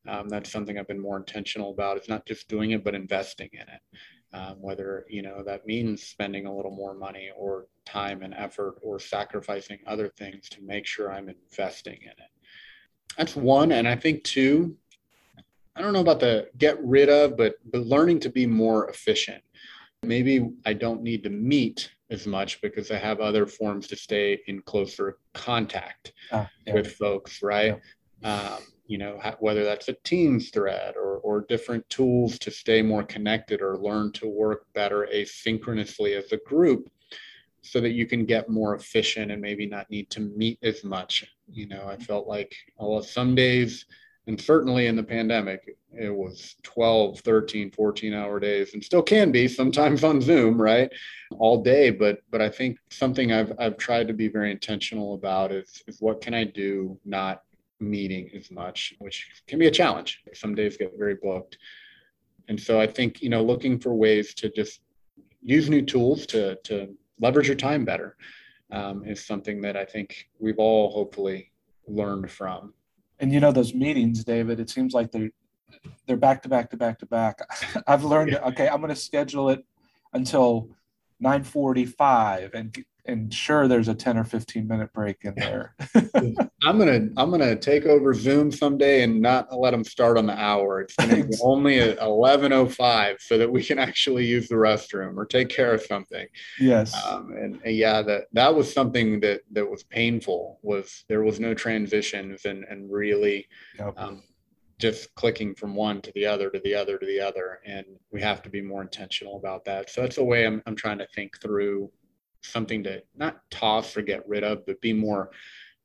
um, 0.08 0.28
that's 0.28 0.50
something 0.50 0.78
i've 0.78 0.88
been 0.88 1.00
more 1.00 1.16
intentional 1.16 1.70
about. 1.70 1.96
It's 1.96 2.08
not 2.08 2.26
just 2.26 2.48
doing 2.48 2.72
it 2.72 2.84
but 2.84 2.94
investing 2.94 3.50
in 3.52 3.60
it. 3.60 3.80
Um, 4.32 4.56
whether 4.60 5.06
you 5.08 5.22
know 5.22 5.42
that 5.44 5.66
means 5.66 6.02
spending 6.02 6.46
a 6.46 6.54
little 6.54 6.74
more 6.74 6.94
money 6.94 7.30
or 7.36 7.66
time 7.84 8.22
and 8.22 8.34
effort 8.34 8.76
or 8.82 8.98
sacrificing 8.98 9.78
other 9.86 10.08
things 10.08 10.48
to 10.50 10.62
make 10.62 10.86
sure 10.86 11.12
i'm 11.12 11.28
investing 11.28 11.98
in 12.02 12.10
it. 12.10 12.30
That's 13.16 13.36
one 13.36 13.72
and 13.72 13.88
i 13.88 13.94
think 13.94 14.24
two 14.24 14.76
i 15.76 15.80
don't 15.80 15.92
know 15.92 16.00
about 16.00 16.20
the 16.20 16.48
get 16.58 16.82
rid 16.84 17.08
of 17.08 17.36
but 17.36 17.54
but 17.70 17.86
learning 17.86 18.20
to 18.20 18.28
be 18.28 18.46
more 18.46 18.90
efficient 18.90 19.42
maybe 20.02 20.50
I 20.64 20.72
don't 20.72 21.02
need 21.02 21.22
to 21.24 21.30
meet 21.30 21.90
as 22.10 22.26
much 22.26 22.60
because 22.60 22.90
I 22.90 22.98
have 22.98 23.20
other 23.20 23.46
forms 23.46 23.88
to 23.88 23.96
stay 23.96 24.40
in 24.46 24.62
closer 24.62 25.18
contact 25.34 26.12
ah, 26.32 26.48
yeah. 26.66 26.74
with 26.74 26.92
folks, 26.94 27.42
right? 27.42 27.80
Yeah. 28.22 28.56
Um, 28.56 28.62
you 28.86 28.98
know, 28.98 29.20
whether 29.40 29.64
that's 29.64 29.88
a 29.88 29.96
Teams 30.04 30.50
thread 30.50 30.94
or, 30.96 31.18
or 31.18 31.44
different 31.48 31.88
tools 31.90 32.38
to 32.38 32.50
stay 32.50 32.82
more 32.82 33.02
connected 33.02 33.60
or 33.60 33.76
learn 33.78 34.12
to 34.12 34.28
work 34.28 34.66
better 34.74 35.08
asynchronously 35.12 36.16
as 36.16 36.30
a 36.30 36.38
group 36.46 36.88
so 37.62 37.80
that 37.80 37.90
you 37.90 38.06
can 38.06 38.24
get 38.24 38.48
more 38.48 38.76
efficient 38.76 39.32
and 39.32 39.42
maybe 39.42 39.66
not 39.66 39.90
need 39.90 40.08
to 40.10 40.20
meet 40.20 40.58
as 40.62 40.84
much. 40.84 41.24
You 41.50 41.66
know, 41.66 41.88
I 41.88 41.96
felt 41.96 42.28
like 42.28 42.54
well, 42.78 43.02
some 43.02 43.34
days 43.34 43.86
and 44.26 44.40
certainly 44.40 44.86
in 44.86 44.96
the 44.96 45.02
pandemic 45.02 45.76
it 45.92 46.14
was 46.14 46.56
12 46.62 47.20
13 47.20 47.70
14 47.70 48.12
hour 48.12 48.38
days 48.40 48.74
and 48.74 48.84
still 48.84 49.02
can 49.02 49.32
be 49.32 49.48
sometimes 49.48 50.04
on 50.04 50.20
zoom 50.20 50.60
right 50.60 50.90
all 51.38 51.62
day. 51.62 51.90
But 51.90 52.20
but 52.30 52.42
i 52.42 52.48
think 52.48 52.78
something 52.90 53.32
i've 53.32 53.52
i've 53.58 53.76
tried 53.76 54.08
to 54.08 54.14
be 54.14 54.28
very 54.28 54.50
intentional 54.50 55.14
about 55.14 55.52
is 55.52 55.82
is 55.86 56.00
what 56.00 56.20
can 56.20 56.34
i 56.34 56.44
do 56.44 56.98
not 57.04 57.42
meeting 57.78 58.30
as 58.34 58.50
much 58.50 58.94
which 58.98 59.42
can 59.46 59.58
be 59.58 59.66
a 59.66 59.70
challenge. 59.70 60.22
Some 60.32 60.54
days 60.54 60.76
get 60.76 60.92
very 60.98 61.14
booked. 61.14 61.58
And 62.48 62.60
so 62.60 62.80
i 62.80 62.86
think 62.86 63.22
you 63.22 63.28
know 63.28 63.42
looking 63.42 63.78
for 63.78 63.94
ways 63.94 64.34
to 64.34 64.50
just 64.50 64.80
use 65.42 65.70
new 65.70 65.82
tools 65.82 66.26
to 66.26 66.56
to 66.64 66.94
leverage 67.20 67.46
your 67.46 67.56
time 67.56 67.84
better 67.84 68.16
um, 68.72 69.04
is 69.04 69.24
something 69.24 69.60
that 69.60 69.76
i 69.76 69.84
think 69.84 70.28
we've 70.38 70.58
all 70.58 70.90
hopefully 70.90 71.52
learned 71.86 72.30
from 72.30 72.74
and 73.18 73.32
you 73.32 73.40
know 73.40 73.52
those 73.52 73.74
meetings, 73.74 74.24
David. 74.24 74.60
It 74.60 74.70
seems 74.70 74.94
like 74.94 75.10
they're 75.10 75.30
they're 76.06 76.16
back 76.16 76.42
to 76.42 76.48
back 76.48 76.70
to 76.70 76.76
back 76.76 76.98
to 77.00 77.06
back. 77.06 77.40
I've 77.86 78.04
learned. 78.04 78.34
Okay, 78.34 78.68
I'm 78.68 78.80
going 78.80 78.94
to 78.94 79.00
schedule 79.00 79.50
it 79.50 79.64
until 80.12 80.68
9:45, 81.22 82.54
and 82.54 82.84
and 83.08 83.32
sure 83.32 83.68
there's 83.68 83.88
a 83.88 83.94
10 83.94 84.18
or 84.18 84.24
15 84.24 84.66
minute 84.66 84.92
break 84.92 85.18
in 85.22 85.34
there. 85.36 85.74
I'm 86.64 86.78
gonna 86.78 87.08
i'm 87.16 87.30
gonna 87.30 87.56
take 87.56 87.86
over 87.86 88.12
zoom 88.14 88.50
someday 88.50 89.02
and 89.02 89.20
not 89.20 89.56
let 89.56 89.70
them 89.70 89.84
start 89.84 90.18
on 90.18 90.26
the 90.26 90.38
hour. 90.38 90.80
It's 90.80 90.94
gonna 90.96 91.24
be 91.24 91.36
only 91.42 91.80
at 91.80 92.00
1105 92.00 93.16
so 93.20 93.38
that 93.38 93.50
we 93.50 93.62
can 93.62 93.78
actually 93.78 94.26
use 94.26 94.48
the 94.48 94.54
restroom 94.54 95.16
or 95.16 95.26
take 95.26 95.48
care 95.48 95.72
of 95.72 95.82
something. 95.82 96.26
Yes. 96.58 96.94
Um, 97.06 97.32
and, 97.32 97.60
and, 97.64 97.76
yeah 97.76 98.00
that 98.02 98.24
that 98.32 98.54
was 98.54 98.72
something 98.72 99.20
that 99.20 99.42
that 99.52 99.68
was 99.68 99.82
painful 99.82 100.58
was 100.62 101.04
there 101.08 101.22
was 101.22 101.38
no 101.40 101.54
transitions 101.54 102.44
and 102.44 102.64
and 102.64 102.90
really 102.90 103.46
yep. 103.78 103.94
um, 103.96 104.22
just 104.78 105.14
clicking 105.14 105.54
from 105.54 105.74
one 105.74 106.00
to 106.02 106.12
the 106.14 106.26
other 106.26 106.50
to 106.50 106.60
the 106.60 106.74
other 106.74 106.98
to 106.98 107.06
the 107.06 107.20
other. 107.20 107.60
And 107.64 107.86
we 108.10 108.20
have 108.20 108.42
to 108.42 108.50
be 108.50 108.60
more 108.60 108.82
intentional 108.82 109.36
about 109.36 109.64
that. 109.64 109.90
So 109.90 110.02
that's 110.02 110.16
the 110.16 110.24
way 110.24 110.46
i'm, 110.46 110.62
I'm 110.66 110.76
trying 110.76 110.98
to 110.98 111.06
think 111.14 111.40
through 111.40 111.90
something 112.46 112.82
to 112.84 113.02
not 113.16 113.40
toss 113.50 113.96
or 113.96 114.02
get 114.02 114.26
rid 114.28 114.44
of, 114.44 114.64
but 114.66 114.80
be 114.80 114.92
more 114.92 115.30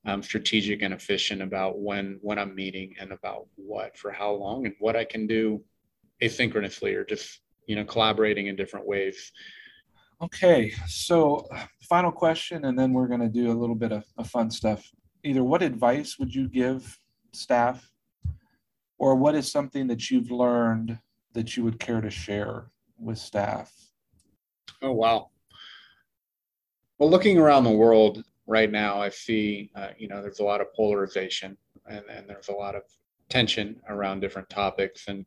um, 0.06 0.24
strategic 0.24 0.82
and 0.82 0.94
efficient 0.94 1.42
about 1.42 1.80
when 1.80 2.20
when 2.22 2.40
I'm 2.40 2.56
meeting 2.56 2.96
and 3.00 3.12
about 3.12 3.48
what 3.56 3.98
for 3.98 4.12
how 4.12 4.32
long 4.32 4.66
and 4.66 4.76
what 4.80 4.96
I 4.96 5.06
can 5.06 5.28
do 5.28 5.64
asynchronously 6.22 6.96
or 6.96 7.04
just 7.04 7.42
you 7.68 7.76
know 7.76 7.86
collaborating 7.86 8.48
in 8.48 8.56
different 8.56 8.88
ways. 8.88 9.32
Okay, 10.22 10.72
so 10.88 11.48
final 11.90 12.12
question, 12.12 12.66
and 12.66 12.78
then 12.78 12.94
we're 12.94 13.08
going 13.08 13.22
to 13.22 13.30
do 13.30 13.52
a 13.52 13.58
little 13.60 13.76
bit 13.76 13.92
of, 13.92 14.04
of 14.18 14.30
fun 14.30 14.52
stuff. 14.52 14.88
Either 15.24 15.44
what 15.44 15.64
advice 15.64 16.18
would 16.20 16.34
you 16.34 16.48
give 16.48 17.00
staff, 17.34 17.92
or 19.00 19.16
what 19.16 19.34
is 19.34 19.52
something 19.52 19.88
that 19.88 20.12
you've 20.12 20.30
learned 20.30 21.00
that 21.34 21.58
you 21.58 21.64
would 21.64 21.80
care 21.80 22.02
to 22.02 22.12
share 22.12 22.68
with 23.00 23.18
staff? 23.18 23.74
Oh 24.84 24.92
wow. 24.92 25.31
Well, 27.02 27.10
looking 27.10 27.40
around 27.40 27.64
the 27.64 27.72
world 27.72 28.24
right 28.46 28.72
now, 28.72 29.02
I 29.02 29.10
see, 29.10 29.72
uh, 29.74 29.88
you 29.98 30.08
know, 30.08 30.22
there's 30.22 30.38
a 30.38 30.44
lot 30.44 30.62
of 30.62 30.72
polarization 30.76 31.58
and, 31.88 32.04
and 32.08 32.30
there's 32.30 32.50
a 32.50 32.54
lot 32.54 32.76
of 32.76 32.84
tension 33.28 33.82
around 33.90 34.20
different 34.20 34.52
topics. 34.52 35.08
And 35.08 35.26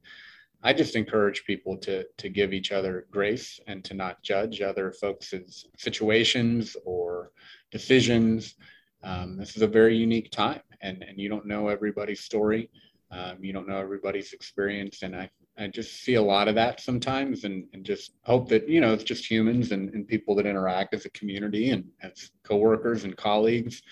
I 0.62 0.72
just 0.72 0.94
encourage 0.94 1.44
people 1.44 1.76
to 1.78 2.04
to 2.16 2.28
give 2.28 2.52
each 2.52 2.70
other 2.70 3.08
grace 3.10 3.58
and 3.66 3.82
to 3.86 3.94
not 3.94 4.22
judge 4.22 4.60
other 4.60 4.92
folks' 4.92 5.34
situations 5.76 6.76
or 6.84 7.32
decisions. 7.72 8.54
Um, 9.02 9.36
this 9.36 9.56
is 9.56 9.62
a 9.62 9.66
very 9.66 9.96
unique 9.96 10.30
time, 10.30 10.60
and 10.80 11.02
and 11.02 11.18
you 11.18 11.28
don't 11.28 11.44
know 11.44 11.66
everybody's 11.66 12.20
story, 12.20 12.70
um, 13.10 13.42
you 13.42 13.52
don't 13.52 13.66
know 13.66 13.78
everybody's 13.78 14.32
experience, 14.32 15.02
and 15.02 15.16
I 15.16 15.28
I 15.56 15.68
just 15.68 16.02
see 16.02 16.14
a 16.14 16.22
lot 16.22 16.48
of 16.48 16.56
that 16.56 16.80
sometimes 16.80 17.44
and, 17.44 17.64
and 17.72 17.84
just 17.84 18.14
hope 18.22 18.48
that, 18.48 18.68
you 18.68 18.80
know, 18.80 18.92
it's 18.92 19.04
just 19.04 19.30
humans 19.30 19.70
and, 19.70 19.88
and 19.94 20.06
people 20.06 20.34
that 20.34 20.46
interact 20.46 20.94
as 20.94 21.04
a 21.04 21.10
community 21.10 21.70
and 21.70 21.84
as 22.02 22.30
coworkers 22.42 23.04
and 23.04 23.16
colleagues, 23.16 23.82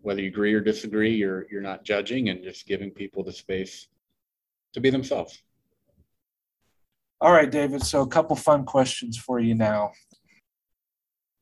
whether 0.00 0.20
you 0.20 0.28
agree 0.28 0.52
or 0.52 0.60
disagree, 0.60 1.14
you're, 1.14 1.46
you're 1.50 1.62
not 1.62 1.84
judging 1.84 2.30
and 2.30 2.42
just 2.42 2.66
giving 2.66 2.90
people 2.90 3.22
the 3.22 3.32
space 3.32 3.88
to 4.72 4.80
be 4.80 4.90
themselves. 4.90 5.40
All 7.20 7.32
right, 7.32 7.50
David. 7.50 7.82
So 7.82 8.02
a 8.02 8.06
couple 8.06 8.34
fun 8.34 8.64
questions 8.64 9.16
for 9.16 9.38
you 9.38 9.54
now. 9.54 9.92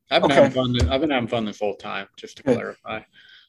I've 0.09 0.21
been 0.21 0.31
okay. 0.31 0.41
having 0.43 0.75
fun. 0.75 0.89
I've 0.89 1.01
been 1.01 1.09
having 1.09 1.27
fun 1.27 1.45
this 1.45 1.59
whole 1.59 1.75
time, 1.75 2.07
just 2.15 2.37
to 2.37 2.43
good. 2.43 2.55
clarify. 2.55 3.01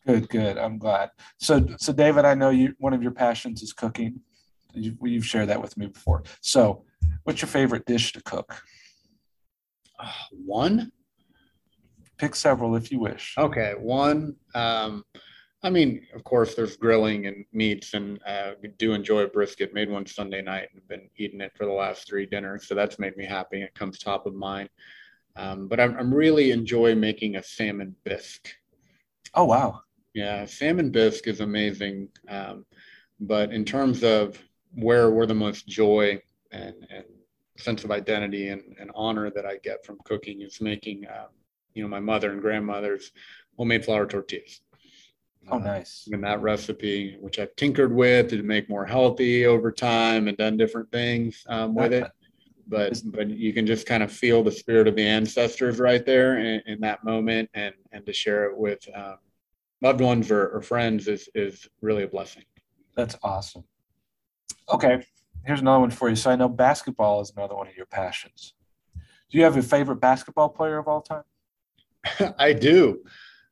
Good, 0.07 0.29
good. 0.29 0.59
I'm 0.59 0.79
glad. 0.79 1.11
So, 1.39 1.67
so 1.79 1.93
David, 1.93 2.25
I 2.25 2.35
know 2.35 2.51
you. 2.51 2.75
One 2.79 2.93
of 2.95 3.03
your 3.03 3.13
passions 3.13 3.63
is 3.63 3.73
cooking. 3.73 4.21
You've, 4.75 4.97
you've 5.03 5.27
shared 5.27 5.49
that 5.49 5.61
with 5.61 5.77
me 5.77 5.87
before. 5.87 6.23
So, 6.41 6.85
what's 7.25 7.43
your 7.43 7.49
favorite 7.49 7.87
dish 7.87 8.13
to 8.13 8.23
cook? 8.23 8.63
Uh, 9.99 10.11
one. 10.31 10.93
Pick 12.19 12.35
several 12.35 12.77
if 12.77 12.91
you 12.91 12.99
wish. 12.99 13.35
Okay, 13.39 13.75
one. 13.79 14.37
Um, 14.55 15.05
I 15.63 15.71
mean, 15.71 16.07
of 16.15 16.23
course, 16.23 16.55
there's 16.55 16.77
grilling 16.77 17.27
and 17.27 17.45
meats, 17.53 17.95
and 17.95 18.21
uh, 18.27 18.53
do 18.79 18.93
enjoy 18.93 19.27
brisket. 19.27 19.75
Made 19.75 19.91
one 19.91 20.07
Sunday 20.07 20.43
night 20.43 20.69
and 20.73 20.87
been 20.89 21.09
eating 21.17 21.41
it 21.41 21.53
for 21.57 21.65
the 21.65 21.73
last 21.73 22.07
three 22.07 22.27
dinners, 22.27 22.69
so 22.69 22.75
that's 22.75 22.99
made 22.99 23.17
me 23.17 23.25
happy. 23.25 23.63
It 23.63 23.75
comes 23.75 23.99
top 23.99 24.27
of 24.27 24.35
mind. 24.35 24.69
Um, 25.37 25.69
but 25.69 25.81
I'm, 25.81 25.97
I'm 25.97 26.15
really 26.15 26.51
enjoy 26.51 26.95
making 26.95 27.37
a 27.37 27.43
salmon 27.43 27.95
bisque. 28.05 28.49
Oh 29.35 29.45
wow! 29.45 29.81
Yeah, 30.15 30.45
salmon 30.45 30.91
bisque 30.91 31.27
is 31.27 31.41
amazing. 31.41 32.09
Um, 32.29 32.65
but 33.21 33.53
in 33.53 33.65
terms 33.65 34.05
of 34.05 34.41
where 34.79 35.11
where 35.11 35.27
the 35.27 35.35
most 35.35 35.67
joy 35.67 36.21
and, 36.53 36.75
and 36.91 37.05
sense 37.59 37.85
of 37.85 37.91
identity 37.91 38.49
and, 38.49 38.63
and 38.81 38.91
honor 38.95 39.31
that 39.31 39.45
I 39.45 39.57
get 39.63 39.85
from 39.85 39.99
cooking 40.05 40.43
is 40.43 40.61
making, 40.61 41.07
uh, 41.07 41.27
you 41.75 41.83
know, 41.83 41.89
my 41.89 42.01
mother 42.01 42.31
and 42.31 42.41
grandmother's 42.41 43.11
homemade 43.57 43.85
flour 43.85 44.07
tortillas. 44.07 44.61
Oh, 45.51 45.57
uh, 45.57 45.59
nice. 45.59 46.09
And 46.13 46.23
that 46.25 46.41
recipe, 46.41 47.17
which 47.21 47.39
I've 47.39 47.55
tinkered 47.57 47.93
with 47.93 48.31
to 48.31 48.43
make 48.43 48.69
more 48.69 48.87
healthy 48.87 49.47
over 49.47 49.73
time 49.73 50.29
and 50.29 50.37
done 50.37 50.57
different 50.57 50.91
things 50.93 51.45
um, 51.49 51.75
with 51.75 51.93
it. 51.93 52.11
But 52.71 53.01
but 53.07 53.31
you 53.31 53.55
can 53.55 53.67
just 53.67 53.87
kind 53.87 54.03
of 54.03 54.13
feel 54.13 54.45
the 54.45 54.53
spirit 54.53 54.89
of 54.89 54.95
the 54.95 55.07
ancestors 55.07 55.79
right 55.79 56.05
there 56.05 56.39
in, 56.39 56.61
in 56.67 56.81
that 56.81 57.03
moment, 57.03 57.49
and 57.55 57.75
and 57.93 58.05
to 58.05 58.13
share 58.13 58.45
it 58.45 58.59
with 58.59 58.87
um, 58.95 59.17
loved 59.81 60.03
ones 60.03 60.31
or, 60.31 60.49
or 60.49 60.61
friends 60.61 61.09
is 61.09 61.31
is 61.35 61.67
really 61.81 62.03
a 62.03 62.07
blessing. 62.07 62.43
That's 62.95 63.17
awesome. 63.23 63.65
Okay, 64.71 65.03
here's 65.45 65.61
another 65.61 65.81
one 65.81 65.91
for 65.91 66.09
you. 66.09 66.17
So 66.17 66.31
I 66.31 66.37
know 66.37 66.49
basketball 66.49 67.21
is 67.21 67.33
another 67.37 67.55
one 67.55 67.69
of 67.69 67.77
your 67.77 67.87
passions. 67.87 68.55
Do 69.31 69.39
you 69.39 69.45
have 69.45 69.57
a 69.57 69.63
favorite 69.63 70.01
basketball 70.01 70.49
player 70.49 70.79
of 70.79 70.89
all 70.89 71.01
time? 71.01 71.25
I 72.39 72.53
do. 72.53 73.03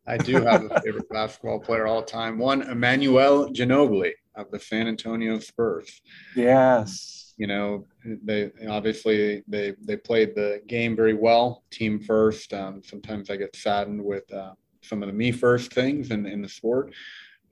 I 0.06 0.16
do 0.16 0.34
have 0.42 0.70
a 0.70 0.80
favorite 0.80 1.08
basketball 1.10 1.58
player 1.58 1.86
all 1.86 2.02
time. 2.02 2.38
One, 2.38 2.62
Emanuel 2.62 3.50
Ginobili 3.50 4.12
of 4.36 4.50
the 4.50 4.60
San 4.60 4.86
Antonio 4.86 5.38
Spurs. 5.38 6.00
Yes. 6.36 7.34
You 7.38 7.46
know, 7.46 7.86
they 8.22 8.50
obviously 8.68 9.42
they 9.46 9.74
they 9.82 9.96
played 9.96 10.34
the 10.34 10.62
game 10.68 10.96
very 10.96 11.12
well, 11.12 11.64
team 11.70 11.98
first. 11.98 12.54
Um, 12.54 12.82
sometimes 12.82 13.28
I 13.28 13.36
get 13.36 13.54
saddened 13.54 14.02
with 14.02 14.32
uh, 14.32 14.52
some 14.80 15.02
of 15.02 15.08
the 15.08 15.12
me 15.12 15.32
first 15.32 15.72
things 15.72 16.10
in, 16.10 16.24
in 16.24 16.40
the 16.40 16.48
sport. 16.48 16.94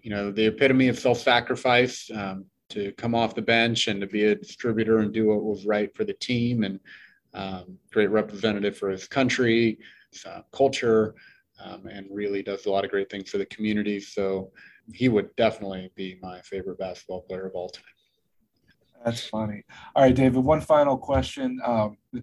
You 0.01 0.11
know, 0.11 0.31
the 0.31 0.47
epitome 0.47 0.89
of 0.89 0.99
self-sacrifice 0.99 2.11
um, 2.15 2.47
to 2.75 2.93
come 2.93 3.15
off 3.15 3.35
the 3.35 3.43
bench 3.43 3.89
and 3.89 4.01
to 4.01 4.07
be 4.07 4.25
a 4.25 4.35
distributor 4.35 4.99
and 4.99 5.13
do 5.13 5.27
what 5.27 5.43
was 5.43 5.65
right 5.67 5.95
for 5.95 6.05
the 6.05 6.15
team 6.15 6.65
and 6.65 6.81
um, 7.33 7.79
great 7.93 8.11
representative 8.11 8.77
for 8.77 8.91
his 8.91 9.09
country, 9.09 9.79
his, 10.13 10.25
uh, 10.25 10.43
culture 10.53 11.15
um, 11.63 11.87
and 11.87 12.07
really 12.11 12.43
does 12.43 12.67
a 12.67 12.71
lot 12.71 12.85
of 12.85 12.91
great 12.91 13.11
things 13.11 13.31
for 13.31 13.39
the 13.39 13.47
community. 13.47 14.01
So 14.01 14.51
he 14.93 15.09
would 15.09 15.35
definitely 15.37 15.91
be 15.95 16.19
my 16.21 16.41
favorite 16.43 16.79
basketball 16.79 17.23
player 17.23 17.47
of 17.47 17.55
all 17.55 17.69
time. 17.69 17.85
That's 19.05 19.27
funny. 19.27 19.63
All 19.95 20.05
right, 20.05 20.15
David, 20.15 20.43
one 20.43 20.61
final 20.61 20.97
question. 20.97 21.61
Um, 21.65 21.99
do 22.13 22.23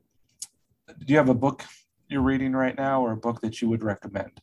you 1.07 1.17
have 1.17 1.29
a 1.29 1.33
book 1.33 1.63
you're 2.09 2.21
reading 2.21 2.53
right 2.53 2.75
now 2.75 3.01
or 3.01 3.11
a 3.11 3.17
book 3.17 3.41
that 3.41 3.61
you 3.61 3.69
would 3.69 3.83
recommend? 3.83 4.41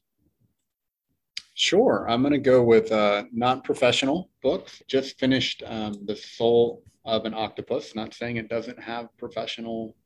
Sure. 1.60 2.06
I'm 2.08 2.22
going 2.22 2.32
to 2.32 2.38
go 2.38 2.62
with 2.62 2.92
uh, 2.92 3.24
non 3.32 3.62
professional 3.62 4.30
books. 4.42 4.80
Just 4.86 5.18
finished 5.18 5.64
um, 5.66 6.06
The 6.06 6.14
Soul 6.14 6.84
of 7.04 7.24
an 7.24 7.34
Octopus. 7.34 7.96
Not 7.96 8.14
saying 8.14 8.36
it 8.36 8.48
doesn't 8.48 8.80
have 8.80 9.08
professional 9.18 9.96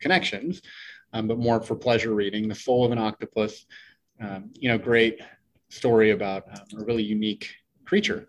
connections, 0.00 0.62
um, 1.12 1.26
but 1.26 1.38
more 1.38 1.60
for 1.60 1.74
pleasure 1.74 2.14
reading. 2.14 2.46
The 2.46 2.54
Soul 2.54 2.84
of 2.84 2.92
an 2.92 2.98
Octopus 2.98 3.66
um, 4.20 4.52
you 4.54 4.68
know, 4.68 4.78
great 4.78 5.20
story 5.70 6.12
about 6.12 6.44
um, 6.48 6.80
a 6.80 6.84
really 6.84 7.02
unique 7.02 7.52
creature 7.84 8.28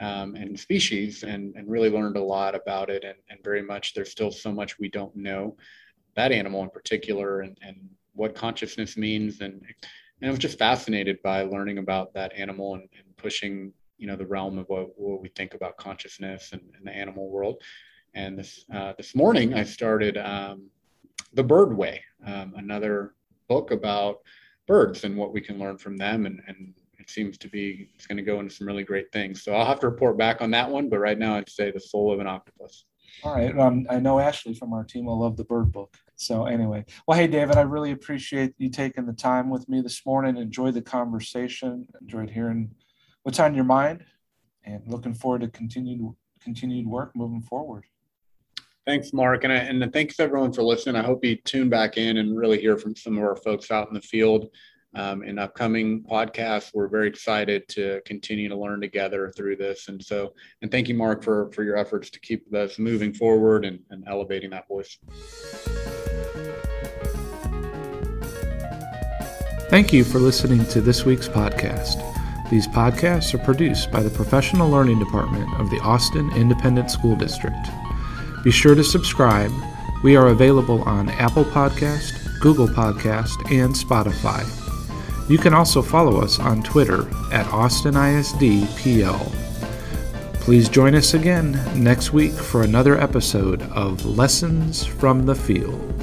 um, 0.00 0.34
and 0.34 0.58
species 0.58 1.24
and, 1.24 1.54
and 1.56 1.70
really 1.70 1.90
learned 1.90 2.16
a 2.16 2.22
lot 2.22 2.54
about 2.54 2.88
it. 2.88 3.04
And, 3.04 3.18
and 3.28 3.38
very 3.44 3.62
much 3.62 3.92
there's 3.92 4.10
still 4.10 4.30
so 4.30 4.50
much 4.50 4.78
we 4.78 4.88
don't 4.88 5.14
know 5.14 5.58
that 6.16 6.32
animal 6.32 6.62
in 6.62 6.70
particular 6.70 7.40
and, 7.40 7.58
and 7.60 7.76
what 8.14 8.34
consciousness 8.34 8.96
means. 8.96 9.42
And, 9.42 9.62
and 10.22 10.28
I 10.28 10.30
was 10.30 10.38
just 10.38 10.56
fascinated 10.56 11.20
by 11.24 11.42
learning 11.42 11.78
about 11.78 12.14
that 12.14 12.32
animal 12.36 12.74
and, 12.74 12.88
and 12.96 13.16
pushing, 13.16 13.72
you 13.98 14.06
know, 14.06 14.14
the 14.14 14.24
realm 14.24 14.56
of 14.56 14.68
what, 14.68 14.90
what 14.96 15.20
we 15.20 15.28
think 15.30 15.54
about 15.54 15.76
consciousness 15.76 16.50
and, 16.52 16.62
and 16.76 16.86
the 16.86 16.92
animal 16.92 17.28
world. 17.28 17.60
And 18.14 18.38
this, 18.38 18.64
uh, 18.72 18.92
this 18.96 19.16
morning 19.16 19.54
I 19.54 19.64
started 19.64 20.16
um, 20.16 20.68
The 21.34 21.42
Bird 21.42 21.76
Way, 21.76 22.04
um, 22.24 22.54
another 22.56 23.14
book 23.48 23.72
about 23.72 24.20
birds 24.68 25.02
and 25.02 25.16
what 25.16 25.32
we 25.32 25.40
can 25.40 25.58
learn 25.58 25.76
from 25.76 25.96
them. 25.96 26.26
And, 26.26 26.40
and 26.46 26.72
it 27.00 27.10
seems 27.10 27.36
to 27.38 27.48
be 27.48 27.90
it's 27.96 28.06
going 28.06 28.16
to 28.16 28.22
go 28.22 28.38
into 28.38 28.54
some 28.54 28.68
really 28.68 28.84
great 28.84 29.10
things. 29.10 29.42
So 29.42 29.52
I'll 29.52 29.66
have 29.66 29.80
to 29.80 29.88
report 29.88 30.16
back 30.16 30.40
on 30.40 30.52
that 30.52 30.70
one. 30.70 30.88
But 30.88 31.00
right 31.00 31.18
now, 31.18 31.34
I'd 31.34 31.50
say 31.50 31.72
the 31.72 31.80
soul 31.80 32.12
of 32.12 32.20
an 32.20 32.28
octopus. 32.28 32.84
All 33.24 33.34
right. 33.34 33.58
Um, 33.58 33.88
I 33.90 33.98
know 33.98 34.20
Ashley 34.20 34.54
from 34.54 34.72
our 34.72 34.84
team 34.84 35.06
will 35.06 35.18
love 35.18 35.36
the 35.36 35.44
bird 35.44 35.72
book. 35.72 35.96
So 36.22 36.46
anyway, 36.46 36.84
well, 37.06 37.18
hey 37.18 37.26
David, 37.26 37.56
I 37.56 37.62
really 37.62 37.90
appreciate 37.90 38.54
you 38.56 38.70
taking 38.70 39.06
the 39.06 39.12
time 39.12 39.50
with 39.50 39.68
me 39.68 39.80
this 39.80 40.06
morning. 40.06 40.36
Enjoyed 40.36 40.74
the 40.74 40.82
conversation. 40.82 41.88
Enjoyed 42.00 42.30
hearing 42.30 42.70
what's 43.24 43.40
on 43.40 43.54
your 43.54 43.64
mind, 43.64 44.04
and 44.64 44.82
looking 44.86 45.14
forward 45.14 45.40
to 45.40 45.48
continued 45.48 46.14
continued 46.40 46.86
work 46.86 47.16
moving 47.16 47.42
forward. 47.42 47.84
Thanks, 48.86 49.12
Mark. 49.12 49.44
And, 49.44 49.52
and 49.52 49.92
thanks 49.92 50.18
everyone 50.20 50.52
for 50.52 50.62
listening. 50.62 50.96
I 50.96 51.04
hope 51.04 51.24
you 51.24 51.36
tune 51.36 51.68
back 51.68 51.96
in 51.96 52.18
and 52.18 52.36
really 52.36 52.60
hear 52.60 52.76
from 52.76 52.96
some 52.96 53.16
of 53.16 53.22
our 53.22 53.36
folks 53.36 53.70
out 53.70 53.88
in 53.88 53.94
the 53.94 54.00
field 54.00 54.48
um, 54.94 55.22
in 55.22 55.38
upcoming 55.38 56.02
podcasts. 56.02 56.70
We're 56.74 56.88
very 56.88 57.08
excited 57.08 57.68
to 57.68 58.00
continue 58.04 58.48
to 58.48 58.56
learn 58.56 58.80
together 58.80 59.32
through 59.36 59.56
this. 59.56 59.88
And 59.88 60.02
so, 60.02 60.34
and 60.62 60.70
thank 60.70 60.88
you, 60.88 60.94
Mark, 60.94 61.22
for, 61.22 61.50
for 61.52 61.62
your 61.62 61.76
efforts 61.76 62.10
to 62.10 62.20
keep 62.20 62.52
us 62.54 62.78
moving 62.78 63.12
forward 63.12 63.64
and, 63.64 63.80
and 63.90 64.04
elevating 64.08 64.50
that 64.50 64.68
voice. 64.68 64.98
Thank 69.72 69.90
you 69.90 70.04
for 70.04 70.18
listening 70.18 70.66
to 70.66 70.82
this 70.82 71.06
week's 71.06 71.28
podcast. 71.28 71.96
These 72.50 72.66
podcasts 72.66 73.32
are 73.32 73.38
produced 73.38 73.90
by 73.90 74.02
the 74.02 74.10
Professional 74.10 74.68
Learning 74.68 74.98
Department 74.98 75.50
of 75.58 75.70
the 75.70 75.80
Austin 75.80 76.30
Independent 76.36 76.90
School 76.90 77.16
District. 77.16 77.56
Be 78.44 78.50
sure 78.50 78.74
to 78.74 78.84
subscribe. 78.84 79.50
We 80.04 80.14
are 80.14 80.26
available 80.26 80.82
on 80.82 81.08
Apple 81.08 81.46
Podcast, 81.46 82.38
Google 82.42 82.68
Podcast, 82.68 83.50
and 83.50 83.74
Spotify. 83.74 84.44
You 85.30 85.38
can 85.38 85.54
also 85.54 85.80
follow 85.80 86.20
us 86.20 86.38
on 86.38 86.62
Twitter 86.62 87.08
at 87.32 87.46
AustinISDPL. 87.46 89.32
Please 90.34 90.68
join 90.68 90.94
us 90.94 91.14
again 91.14 91.52
next 91.82 92.12
week 92.12 92.32
for 92.32 92.60
another 92.60 93.00
episode 93.00 93.62
of 93.72 94.04
Lessons 94.04 94.84
from 94.84 95.24
the 95.24 95.34
Field. 95.34 96.01